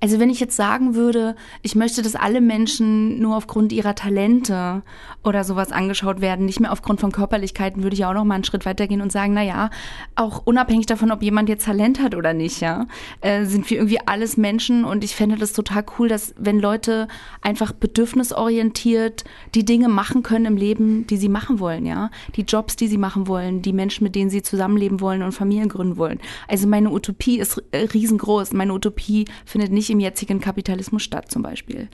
also 0.00 0.20
wenn 0.20 0.30
ich 0.30 0.40
jetzt 0.40 0.56
sagen 0.56 0.94
würde, 0.94 1.36
ich 1.62 1.74
möchte, 1.74 2.02
dass 2.02 2.14
alle 2.14 2.40
Menschen 2.40 3.18
nur 3.18 3.36
aufgrund 3.36 3.72
ihrer 3.72 3.94
Talente 3.94 4.82
oder 5.24 5.42
sowas 5.42 5.72
angeschaut 5.72 6.20
werden, 6.20 6.44
nicht 6.46 6.60
mehr 6.60 6.72
aufgrund 6.72 7.00
von 7.00 7.12
Körperlichkeiten, 7.12 7.82
würde 7.82 7.94
ich 7.94 8.04
auch 8.04 8.12
noch 8.12 8.24
mal 8.24 8.34
einen 8.34 8.44
Schritt 8.44 8.66
weitergehen 8.66 9.00
und 9.00 9.10
sagen, 9.10 9.32
na 9.34 9.42
ja, 9.42 9.70
auch 10.14 10.42
unabhängig 10.44 10.86
davon, 10.86 11.10
ob 11.10 11.22
jemand 11.22 11.48
jetzt 11.48 11.64
Talent 11.64 12.00
hat 12.00 12.14
oder 12.14 12.32
nicht, 12.32 12.60
ja, 12.60 12.86
äh, 13.22 13.44
sind 13.44 13.68
wir 13.70 13.78
irgendwie 13.78 14.00
alles 14.06 14.36
Menschen 14.36 14.84
und 14.84 15.02
ich 15.02 15.16
fände 15.16 15.36
das 15.36 15.52
total 15.52 15.84
cool, 15.98 16.08
dass 16.08 16.34
wenn 16.38 16.60
Leute 16.60 17.08
einfach 17.40 17.72
bedürfnisorientiert 17.72 19.24
die 19.54 19.64
Dinge 19.64 19.88
machen 19.88 20.22
können 20.22 20.46
im 20.46 20.56
Leben, 20.56 21.06
die 21.06 21.16
sie 21.16 21.28
machen 21.28 21.58
wollen, 21.58 21.86
ja, 21.86 22.10
die 22.36 22.42
Jobs, 22.42 22.76
die 22.76 22.88
sie 22.88 22.98
machen 22.98 23.26
wollen, 23.26 23.62
die 23.62 23.72
Menschen, 23.72 24.04
mit 24.04 24.14
denen 24.14 24.30
sie 24.30 24.42
zusammenleben 24.42 25.00
wollen 25.00 25.22
und 25.22 25.32
Familien 25.32 25.68
gründen 25.68 25.96
wollen. 25.96 26.20
Also 26.48 26.68
meine 26.68 26.90
Utopie 26.90 27.38
ist 27.38 27.62
riesengroß. 27.72 28.52
Meine 28.52 28.72
Utopie 28.72 29.26
findet 29.44 29.72
nicht 29.72 29.85
nicht 29.86 29.94
im 29.94 30.00
jetzigen 30.00 30.40
Kapitalismus 30.40 31.02
statt 31.02 31.30
zum 31.30 31.42
Beispiel. 31.42 31.88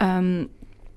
Ähm, 0.00 0.48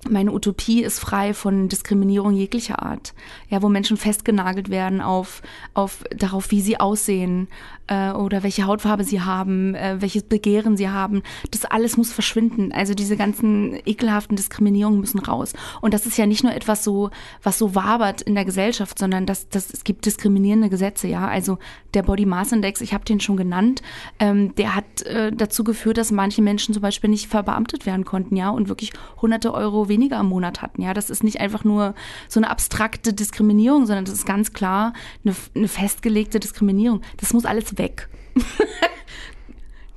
meine 0.09 0.31
Utopie 0.31 0.81
ist 0.81 0.99
frei 0.99 1.33
von 1.33 1.69
Diskriminierung 1.69 2.33
jeglicher 2.33 2.81
Art. 2.81 3.13
Ja, 3.49 3.61
wo 3.61 3.69
Menschen 3.69 3.97
festgenagelt 3.97 4.69
werden 4.69 5.01
auf, 5.01 5.41
auf 5.73 6.03
darauf, 6.15 6.51
wie 6.51 6.61
sie 6.61 6.79
aussehen, 6.79 7.47
äh, 7.91 8.11
oder 8.11 8.41
welche 8.43 8.65
Hautfarbe 8.65 9.03
sie 9.03 9.21
haben, 9.21 9.75
äh, 9.75 9.97
welches 9.99 10.23
Begehren 10.23 10.77
sie 10.77 10.89
haben. 10.89 11.23
Das 11.51 11.65
alles 11.65 11.97
muss 11.97 12.13
verschwinden. 12.13 12.71
Also 12.71 12.93
diese 12.93 13.17
ganzen 13.17 13.77
ekelhaften 13.85 14.37
Diskriminierungen 14.37 15.01
müssen 15.01 15.19
raus. 15.19 15.53
Und 15.81 15.93
das 15.93 16.05
ist 16.05 16.17
ja 16.17 16.25
nicht 16.25 16.43
nur 16.43 16.55
etwas 16.55 16.85
so, 16.85 17.09
was 17.43 17.57
so 17.57 17.75
wabert 17.75 18.21
in 18.21 18.35
der 18.35 18.45
Gesellschaft, 18.45 18.97
sondern 18.97 19.25
das, 19.25 19.49
das, 19.49 19.73
es 19.73 19.83
gibt 19.83 20.05
diskriminierende 20.05 20.69
Gesetze, 20.69 21.07
ja. 21.07 21.27
Also 21.27 21.57
der 21.93 22.03
Body 22.03 22.25
Mass 22.25 22.53
Index, 22.53 22.79
ich 22.79 22.93
habe 22.93 23.03
den 23.03 23.19
schon 23.19 23.35
genannt, 23.35 23.81
ähm, 24.19 24.55
der 24.55 24.75
hat 24.75 25.01
äh, 25.03 25.31
dazu 25.33 25.65
geführt, 25.65 25.97
dass 25.97 26.11
manche 26.11 26.41
Menschen 26.41 26.73
zum 26.73 26.81
Beispiel 26.81 27.09
nicht 27.09 27.27
verbeamtet 27.27 27.85
werden 27.85 28.05
konnten, 28.05 28.37
ja, 28.37 28.49
und 28.49 28.69
wirklich 28.69 28.93
hunderte 29.21 29.53
Euro 29.53 29.89
weniger 29.91 30.19
im 30.19 30.27
Monat 30.27 30.63
hatten, 30.63 30.81
ja. 30.81 30.93
Das 30.93 31.09
ist 31.09 31.23
nicht 31.23 31.39
einfach 31.39 31.63
nur 31.63 31.93
so 32.27 32.39
eine 32.39 32.49
abstrakte 32.49 33.13
Diskriminierung, 33.13 33.85
sondern 33.85 34.05
das 34.05 34.15
ist 34.15 34.25
ganz 34.25 34.53
klar 34.53 34.93
eine, 35.23 35.35
eine 35.53 35.67
festgelegte 35.67 36.39
Diskriminierung. 36.39 37.01
Das 37.17 37.33
muss 37.33 37.45
alles 37.45 37.77
weg. 37.77 38.09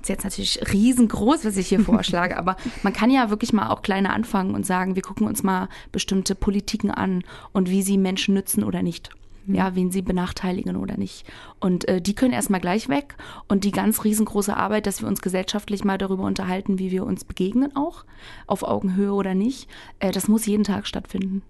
ist 0.04 0.08
jetzt 0.08 0.24
natürlich 0.24 0.60
riesengroß, 0.72 1.44
was 1.44 1.56
ich 1.56 1.68
hier 1.68 1.80
vorschlage, 1.84 2.36
aber 2.36 2.56
man 2.82 2.92
kann 2.92 3.10
ja 3.10 3.30
wirklich 3.30 3.52
mal 3.52 3.68
auch 3.68 3.82
kleiner 3.82 4.12
anfangen 4.12 4.54
und 4.54 4.66
sagen, 4.66 4.96
wir 4.96 5.02
gucken 5.02 5.26
uns 5.26 5.42
mal 5.42 5.68
bestimmte 5.92 6.34
Politiken 6.34 6.90
an 6.90 7.24
und 7.52 7.70
wie 7.70 7.82
sie 7.82 7.96
Menschen 7.96 8.34
nützen 8.34 8.64
oder 8.64 8.82
nicht. 8.82 9.10
Ja, 9.46 9.74
wen 9.74 9.90
sie 9.90 10.02
benachteiligen 10.02 10.76
oder 10.76 10.96
nicht. 10.96 11.26
Und 11.60 11.86
äh, 11.86 12.00
die 12.00 12.14
können 12.14 12.32
erstmal 12.32 12.60
gleich 12.60 12.88
weg. 12.88 13.16
Und 13.48 13.64
die 13.64 13.72
ganz 13.72 14.04
riesengroße 14.04 14.56
Arbeit, 14.56 14.86
dass 14.86 15.02
wir 15.02 15.08
uns 15.08 15.20
gesellschaftlich 15.20 15.84
mal 15.84 15.98
darüber 15.98 16.24
unterhalten, 16.24 16.78
wie 16.78 16.90
wir 16.90 17.04
uns 17.04 17.24
begegnen 17.24 17.76
auch, 17.76 18.04
auf 18.46 18.62
Augenhöhe 18.62 19.12
oder 19.12 19.34
nicht, 19.34 19.68
äh, 19.98 20.12
das 20.12 20.28
muss 20.28 20.46
jeden 20.46 20.64
Tag 20.64 20.86
stattfinden. 20.86 21.42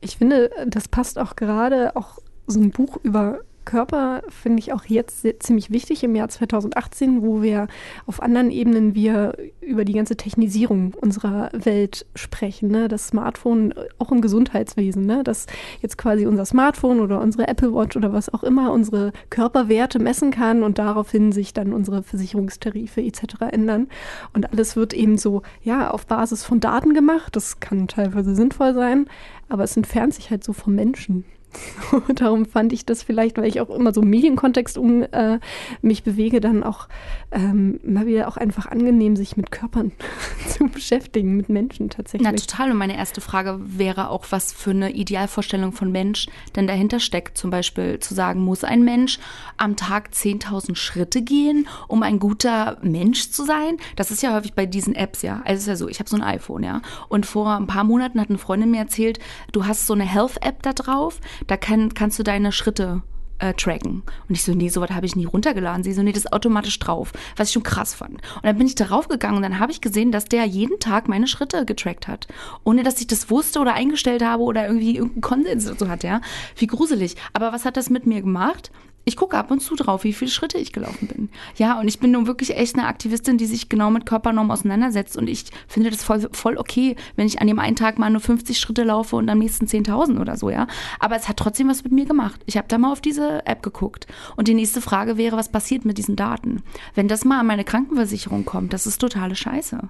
Ich 0.00 0.16
finde, 0.16 0.50
das 0.66 0.88
passt 0.88 1.18
auch 1.18 1.36
gerade 1.36 1.94
auch 1.94 2.18
so 2.46 2.60
ein 2.60 2.70
Buch 2.70 2.98
über 3.04 3.40
Körper 3.64 4.22
finde 4.28 4.58
ich 4.58 4.72
auch 4.72 4.84
jetzt 4.84 5.26
ziemlich 5.40 5.70
wichtig 5.70 6.02
im 6.04 6.14
Jahr 6.14 6.28
2018, 6.28 7.22
wo 7.22 7.42
wir 7.42 7.68
auf 8.06 8.22
anderen 8.22 8.50
Ebenen 8.50 8.94
wir 8.94 9.36
über 9.60 9.84
die 9.84 9.92
ganze 9.92 10.16
Technisierung 10.16 10.94
unserer 10.94 11.50
Welt 11.52 12.06
sprechen. 12.14 12.68
Ne? 12.68 12.88
Das 12.88 13.08
Smartphone 13.08 13.74
auch 13.98 14.10
im 14.12 14.20
Gesundheitswesen, 14.20 15.06
ne? 15.06 15.22
dass 15.24 15.46
jetzt 15.80 15.98
quasi 15.98 16.26
unser 16.26 16.44
Smartphone 16.44 17.00
oder 17.00 17.20
unsere 17.20 17.48
Apple 17.48 17.72
Watch 17.72 17.96
oder 17.96 18.12
was 18.12 18.32
auch 18.32 18.42
immer 18.42 18.72
unsere 18.72 19.12
Körperwerte 19.30 19.98
messen 19.98 20.30
kann 20.30 20.62
und 20.62 20.78
daraufhin 20.78 21.32
sich 21.32 21.54
dann 21.54 21.72
unsere 21.72 22.02
Versicherungstarife 22.02 23.00
etc. 23.00 23.22
ändern. 23.50 23.88
Und 24.32 24.50
alles 24.52 24.76
wird 24.76 24.92
eben 24.92 25.18
so, 25.18 25.42
ja, 25.62 25.90
auf 25.90 26.06
Basis 26.06 26.44
von 26.44 26.60
Daten 26.60 26.94
gemacht. 26.94 27.36
Das 27.36 27.60
kann 27.60 27.88
teilweise 27.88 28.34
sinnvoll 28.34 28.74
sein, 28.74 29.06
aber 29.48 29.64
es 29.64 29.76
entfernt 29.76 30.14
sich 30.14 30.30
halt 30.30 30.44
so 30.44 30.52
vom 30.52 30.74
Menschen. 30.74 31.24
Darum 32.14 32.46
fand 32.46 32.72
ich 32.72 32.86
das 32.86 33.02
vielleicht, 33.02 33.36
weil 33.36 33.46
ich 33.46 33.60
auch 33.60 33.70
immer 33.70 33.92
so 33.92 34.02
im 34.02 34.10
Medienkontext 34.10 34.78
um 34.78 35.02
äh, 35.02 35.38
mich 35.80 36.02
bewege, 36.02 36.40
dann 36.40 36.62
auch 36.62 36.88
ähm, 37.30 37.80
mal 37.84 38.06
wieder 38.06 38.28
auch 38.28 38.36
einfach 38.36 38.66
angenehm, 38.66 39.16
sich 39.16 39.36
mit 39.36 39.50
Körpern 39.50 39.92
zu 40.48 40.68
beschäftigen, 40.68 41.36
mit 41.36 41.48
Menschen 41.48 41.90
tatsächlich. 41.90 42.30
Na 42.30 42.36
total. 42.36 42.70
Und 42.70 42.78
meine 42.78 42.96
erste 42.96 43.20
Frage 43.20 43.58
wäre 43.62 44.10
auch, 44.10 44.26
was 44.30 44.52
für 44.52 44.70
eine 44.70 44.92
Idealvorstellung 44.92 45.72
von 45.72 45.90
Mensch 45.90 46.26
denn 46.56 46.66
dahinter 46.66 47.00
steckt. 47.00 47.38
Zum 47.38 47.50
Beispiel 47.50 47.98
zu 48.00 48.14
sagen, 48.14 48.40
muss 48.40 48.64
ein 48.64 48.84
Mensch 48.84 49.18
am 49.56 49.76
Tag 49.76 50.10
10.000 50.12 50.76
Schritte 50.76 51.22
gehen, 51.22 51.66
um 51.88 52.02
ein 52.02 52.18
guter 52.18 52.78
Mensch 52.82 53.30
zu 53.30 53.44
sein? 53.44 53.76
Das 53.96 54.10
ist 54.10 54.22
ja 54.22 54.34
häufig 54.34 54.54
bei 54.54 54.66
diesen 54.66 54.94
Apps, 54.94 55.22
ja. 55.22 55.42
Also 55.44 55.54
es 55.54 55.60
ist 55.60 55.68
ja 55.68 55.76
so, 55.76 55.88
ich 55.88 55.98
habe 55.98 56.08
so 56.08 56.16
ein 56.16 56.22
iPhone, 56.22 56.62
ja. 56.62 56.82
Und 57.08 57.26
vor 57.26 57.56
ein 57.56 57.66
paar 57.66 57.84
Monaten 57.84 58.20
hat 58.20 58.28
eine 58.28 58.38
Freundin 58.38 58.70
mir 58.70 58.80
erzählt, 58.80 59.18
du 59.52 59.66
hast 59.66 59.86
so 59.86 59.94
eine 59.94 60.04
Health-App 60.04 60.62
da 60.62 60.72
drauf, 60.72 61.20
da 61.46 61.56
kann, 61.56 61.94
kannst 61.94 62.18
du 62.18 62.22
deine 62.22 62.52
Schritte 62.52 63.02
äh, 63.42 63.54
tracken. 63.54 64.02
Und 64.28 64.34
ich 64.34 64.44
so, 64.44 64.54
nee, 64.54 64.68
sowas 64.68 64.90
habe 64.90 65.04
ich 65.04 65.16
nie 65.16 65.24
runtergeladen. 65.24 65.82
Sie 65.82 65.92
so, 65.92 66.02
nee, 66.02 66.12
das 66.12 66.24
ist 66.24 66.32
automatisch 66.32 66.78
drauf, 66.78 67.12
was 67.36 67.48
ich 67.48 67.54
schon 67.54 67.64
krass 67.64 67.92
fand. 67.92 68.14
Und 68.14 68.44
dann 68.44 68.56
bin 68.56 68.66
ich 68.66 68.76
darauf 68.76 69.08
gegangen 69.08 69.36
und 69.36 69.42
dann 69.42 69.58
habe 69.58 69.72
ich 69.72 69.80
gesehen, 69.80 70.12
dass 70.12 70.26
der 70.26 70.44
jeden 70.44 70.78
Tag 70.78 71.08
meine 71.08 71.26
Schritte 71.26 71.66
getrackt 71.66 72.08
hat, 72.08 72.28
ohne 72.64 72.84
dass 72.84 73.00
ich 73.00 73.08
das 73.08 73.30
wusste 73.30 73.58
oder 73.58 73.74
eingestellt 73.74 74.22
habe 74.22 74.44
oder 74.44 74.66
irgendwie 74.66 74.96
irgendeinen 74.96 75.22
Konsens 75.22 75.64
dazu 75.66 75.88
hat, 75.88 76.04
ja. 76.04 76.20
Wie 76.56 76.68
gruselig. 76.68 77.16
Aber 77.32 77.52
was 77.52 77.64
hat 77.64 77.76
das 77.76 77.90
mit 77.90 78.06
mir 78.06 78.22
gemacht? 78.22 78.70
Ich 79.04 79.16
gucke 79.16 79.36
ab 79.36 79.50
und 79.50 79.60
zu 79.60 79.74
drauf, 79.74 80.04
wie 80.04 80.12
viele 80.12 80.30
Schritte 80.30 80.58
ich 80.58 80.72
gelaufen 80.72 81.08
bin. 81.08 81.28
Ja, 81.56 81.80
und 81.80 81.88
ich 81.88 81.98
bin 81.98 82.12
nun 82.12 82.26
wirklich 82.26 82.56
echt 82.56 82.76
eine 82.76 82.86
Aktivistin, 82.86 83.36
die 83.36 83.46
sich 83.46 83.68
genau 83.68 83.90
mit 83.90 84.06
Körpernormen 84.06 84.52
auseinandersetzt. 84.52 85.16
Und 85.16 85.28
ich 85.28 85.46
finde 85.66 85.90
das 85.90 86.04
voll, 86.04 86.28
voll 86.32 86.56
okay, 86.56 86.94
wenn 87.16 87.26
ich 87.26 87.40
an 87.40 87.48
dem 87.48 87.58
einen 87.58 87.74
Tag 87.74 87.98
mal 87.98 88.10
nur 88.10 88.20
50 88.20 88.58
Schritte 88.60 88.84
laufe 88.84 89.16
und 89.16 89.28
am 89.28 89.38
nächsten 89.38 89.66
10.000 89.66 90.20
oder 90.20 90.36
so, 90.36 90.50
ja. 90.50 90.68
Aber 91.00 91.16
es 91.16 91.28
hat 91.28 91.36
trotzdem 91.36 91.68
was 91.68 91.82
mit 91.82 91.92
mir 91.92 92.04
gemacht. 92.04 92.40
Ich 92.46 92.56
habe 92.56 92.68
da 92.68 92.78
mal 92.78 92.92
auf 92.92 93.00
diese 93.00 93.44
App 93.46 93.62
geguckt. 93.62 94.06
Und 94.36 94.46
die 94.46 94.54
nächste 94.54 94.80
Frage 94.80 95.16
wäre, 95.16 95.36
was 95.36 95.50
passiert 95.50 95.84
mit 95.84 95.98
diesen 95.98 96.14
Daten? 96.14 96.62
Wenn 96.94 97.08
das 97.08 97.24
mal 97.24 97.40
an 97.40 97.46
meine 97.46 97.64
Krankenversicherung 97.64 98.44
kommt, 98.44 98.72
das 98.72 98.86
ist 98.86 98.98
totale 98.98 99.34
Scheiße. 99.34 99.88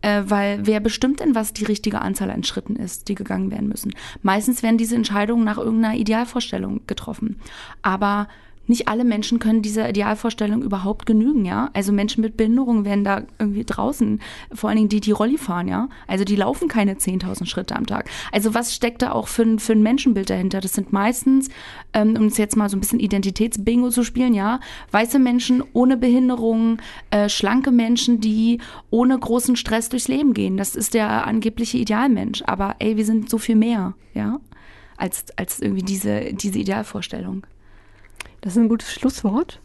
Äh, 0.00 0.24
weil 0.26 0.66
wer 0.66 0.80
bestimmt 0.80 1.20
denn, 1.20 1.34
was 1.34 1.54
die 1.54 1.64
richtige 1.64 2.02
Anzahl 2.02 2.30
an 2.30 2.44
Schritten 2.44 2.76
ist, 2.76 3.08
die 3.08 3.14
gegangen 3.14 3.50
werden 3.50 3.68
müssen? 3.68 3.94
Meistens 4.22 4.62
werden 4.62 4.76
diese 4.76 4.94
Entscheidungen 4.94 5.44
nach 5.44 5.58
irgendeiner 5.58 5.96
Idealvorstellung 5.96 6.82
getroffen. 6.86 7.40
Aber 7.82 8.28
nicht 8.66 8.88
alle 8.88 9.04
Menschen 9.04 9.38
können 9.38 9.62
dieser 9.62 9.88
Idealvorstellung 9.88 10.62
überhaupt 10.62 11.06
genügen, 11.06 11.44
ja. 11.44 11.70
Also 11.72 11.92
Menschen 11.92 12.22
mit 12.22 12.36
Behinderung 12.36 12.84
werden 12.84 13.04
da 13.04 13.22
irgendwie 13.38 13.64
draußen, 13.64 14.20
vor 14.52 14.68
allen 14.70 14.76
Dingen 14.76 14.88
die, 14.88 15.00
die 15.00 15.12
Rolli 15.12 15.38
fahren, 15.38 15.68
ja. 15.68 15.88
Also 16.06 16.24
die 16.24 16.36
laufen 16.36 16.68
keine 16.68 16.94
10.000 16.94 17.46
Schritte 17.46 17.76
am 17.76 17.86
Tag. 17.86 18.08
Also 18.32 18.54
was 18.54 18.74
steckt 18.74 19.02
da 19.02 19.12
auch 19.12 19.28
für, 19.28 19.58
für 19.58 19.72
ein 19.72 19.82
Menschenbild 19.82 20.30
dahinter? 20.30 20.60
Das 20.60 20.72
sind 20.72 20.92
meistens, 20.92 21.48
ähm, 21.92 22.16
um 22.16 22.26
es 22.26 22.38
jetzt 22.38 22.56
mal 22.56 22.68
so 22.68 22.76
ein 22.76 22.80
bisschen 22.80 23.00
Identitätsbingo 23.00 23.90
zu 23.90 24.02
spielen, 24.02 24.34
ja, 24.34 24.60
weiße 24.90 25.18
Menschen 25.18 25.62
ohne 25.72 25.96
Behinderung, 25.96 26.78
äh, 27.10 27.28
schlanke 27.28 27.70
Menschen, 27.70 28.20
die 28.20 28.60
ohne 28.90 29.18
großen 29.18 29.56
Stress 29.56 29.88
durchs 29.88 30.08
Leben 30.08 30.34
gehen. 30.34 30.56
Das 30.56 30.76
ist 30.76 30.94
der 30.94 31.26
angebliche 31.26 31.78
Idealmensch. 31.78 32.42
Aber 32.46 32.76
ey, 32.78 32.96
wir 32.96 33.04
sind 33.04 33.28
so 33.28 33.38
viel 33.38 33.56
mehr, 33.56 33.94
ja, 34.14 34.40
als, 34.96 35.26
als 35.36 35.60
irgendwie 35.60 35.82
diese, 35.82 36.32
diese 36.32 36.58
Idealvorstellung. 36.58 37.46
Das 38.44 38.56
ist 38.56 38.62
ein 38.62 38.68
gutes 38.68 38.92
Schlusswort. 38.92 39.62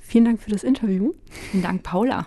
Vielen 0.00 0.24
Dank 0.24 0.40
für 0.40 0.50
das 0.50 0.64
Interview. 0.64 1.12
Vielen 1.50 1.62
Dank, 1.62 1.82
Paula. 1.82 2.26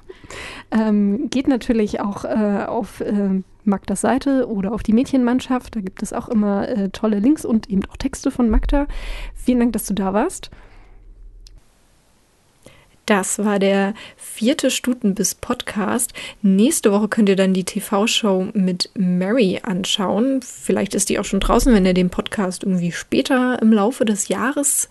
Ähm, 0.69 1.31
geht 1.31 1.47
natürlich 1.47 2.01
auch 2.01 2.23
äh, 2.23 2.65
auf 2.67 3.01
äh, 3.01 3.41
Magdas 3.63 4.01
Seite 4.01 4.47
oder 4.47 4.73
auf 4.73 4.83
die 4.83 4.93
Mädchenmannschaft. 4.93 5.75
Da 5.75 5.81
gibt 5.81 6.03
es 6.03 6.13
auch 6.13 6.29
immer 6.29 6.69
äh, 6.69 6.89
tolle 6.89 7.17
Links 7.17 7.45
und 7.45 7.67
eben 7.71 7.81
auch 7.89 7.97
Texte 7.97 8.29
von 8.29 8.47
Magda. 8.47 8.85
Vielen 9.33 9.57
Dank, 9.57 9.73
dass 9.73 9.87
du 9.87 9.95
da 9.95 10.13
warst. 10.13 10.51
Das 13.07 13.39
war 13.39 13.57
der 13.57 13.95
vierte 14.17 14.69
Stutenbiss-Podcast. 14.69 16.13
Nächste 16.41 16.91
Woche 16.91 17.07
könnt 17.07 17.29
ihr 17.29 17.37
dann 17.37 17.53
die 17.53 17.63
TV-Show 17.63 18.49
mit 18.53 18.89
Mary 18.95 19.61
anschauen. 19.63 20.41
Vielleicht 20.41 20.93
ist 20.93 21.07
die 21.07 21.17
auch 21.17 21.23
schon 21.23 21.39
draußen, 21.39 21.73
wenn 21.73 21.85
ihr 21.85 21.93
den 21.93 22.09
Podcast 22.09 22.63
irgendwie 22.63 22.91
später 22.91 23.61
im 23.61 23.71
Laufe 23.71 24.03
des 24.03 24.27
Jahres 24.27 24.89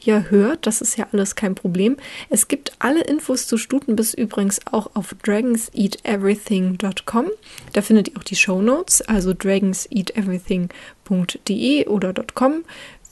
ja 0.00 0.20
hört. 0.30 0.66
Das 0.66 0.80
ist 0.80 0.96
ja 0.96 1.08
alles 1.12 1.36
kein 1.36 1.54
Problem. 1.54 1.98
Es 2.30 2.48
gibt 2.48 2.72
alle 2.78 3.02
Infos 3.02 3.46
zu 3.46 3.58
Stutenbiss 3.58 4.14
übrigens 4.14 4.60
auch 4.70 4.92
auf 4.94 5.14
dragonseateverything.com. 5.22 7.26
Da 7.74 7.82
findet 7.82 8.08
ihr 8.08 8.16
auch 8.16 8.24
die 8.24 8.36
Show 8.36 8.62
Notes, 8.62 9.02
also 9.02 9.34
dragonseateverything.de 9.34 11.86
oder 11.86 12.14
.com 12.34 12.64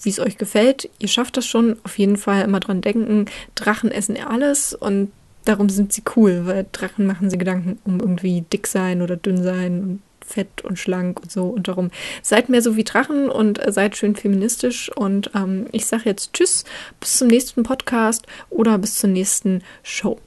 wie 0.03 0.11
es 0.11 0.21
euch 0.21 0.39
gefällt. 0.39 0.89
Ihr 0.99 1.09
schafft 1.09 1.37
das 1.37 1.47
schon. 1.47 1.77
Auf 1.85 1.99
jeden 1.99 2.17
Fall 2.17 2.43
immer 2.43 2.61
dran 2.61 2.81
denken, 2.81 3.27
Drachen 3.55 3.91
essen 3.91 4.17
alles 4.17 4.75
und 4.75 5.13
darum 5.45 5.69
sind 5.69 5.93
sie 5.93 6.03
cool, 6.17 6.43
weil 6.45 6.67
Drachen 6.73 7.07
machen 7.07 7.31
sie 7.31 7.39
Gedanken 7.39 7.79
um 7.85 8.01
irgendwie 8.01 8.43
dick 8.53 8.67
sein 8.67 9.03
oder 9.03 9.17
dünn 9.17 9.43
sein 9.43 9.83
und 9.83 10.03
fett 10.27 10.63
und 10.65 10.79
schlank 10.79 11.21
und 11.21 11.31
so. 11.31 11.45
Und 11.45 11.69
darum 11.69 11.91
seid 12.23 12.49
mehr 12.49 12.63
so 12.63 12.77
wie 12.77 12.85
Drachen 12.85 13.31
und 13.31 13.61
seid 13.69 13.97
schön 13.97 14.17
feministisch. 14.17 14.91
Und 14.95 15.31
ähm, 15.35 15.67
ich 15.73 15.87
sage 15.87 16.05
jetzt 16.07 16.33
Tschüss, 16.33 16.65
bis 17.01 17.19
zum 17.19 17.29
nächsten 17.29 17.63
Podcast 17.63 18.27
oder 18.51 18.77
bis 18.79 18.97
zur 18.97 19.11
nächsten 19.11 19.63
Show. 19.83 20.19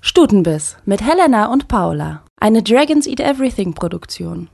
Stutenbiss 0.00 0.76
mit 0.84 1.00
Helena 1.00 1.50
und 1.50 1.68
Paula. 1.68 2.22
Eine 2.38 2.62
Dragons 2.62 3.06
Eat 3.06 3.20
Everything 3.20 3.72
Produktion. 3.72 4.48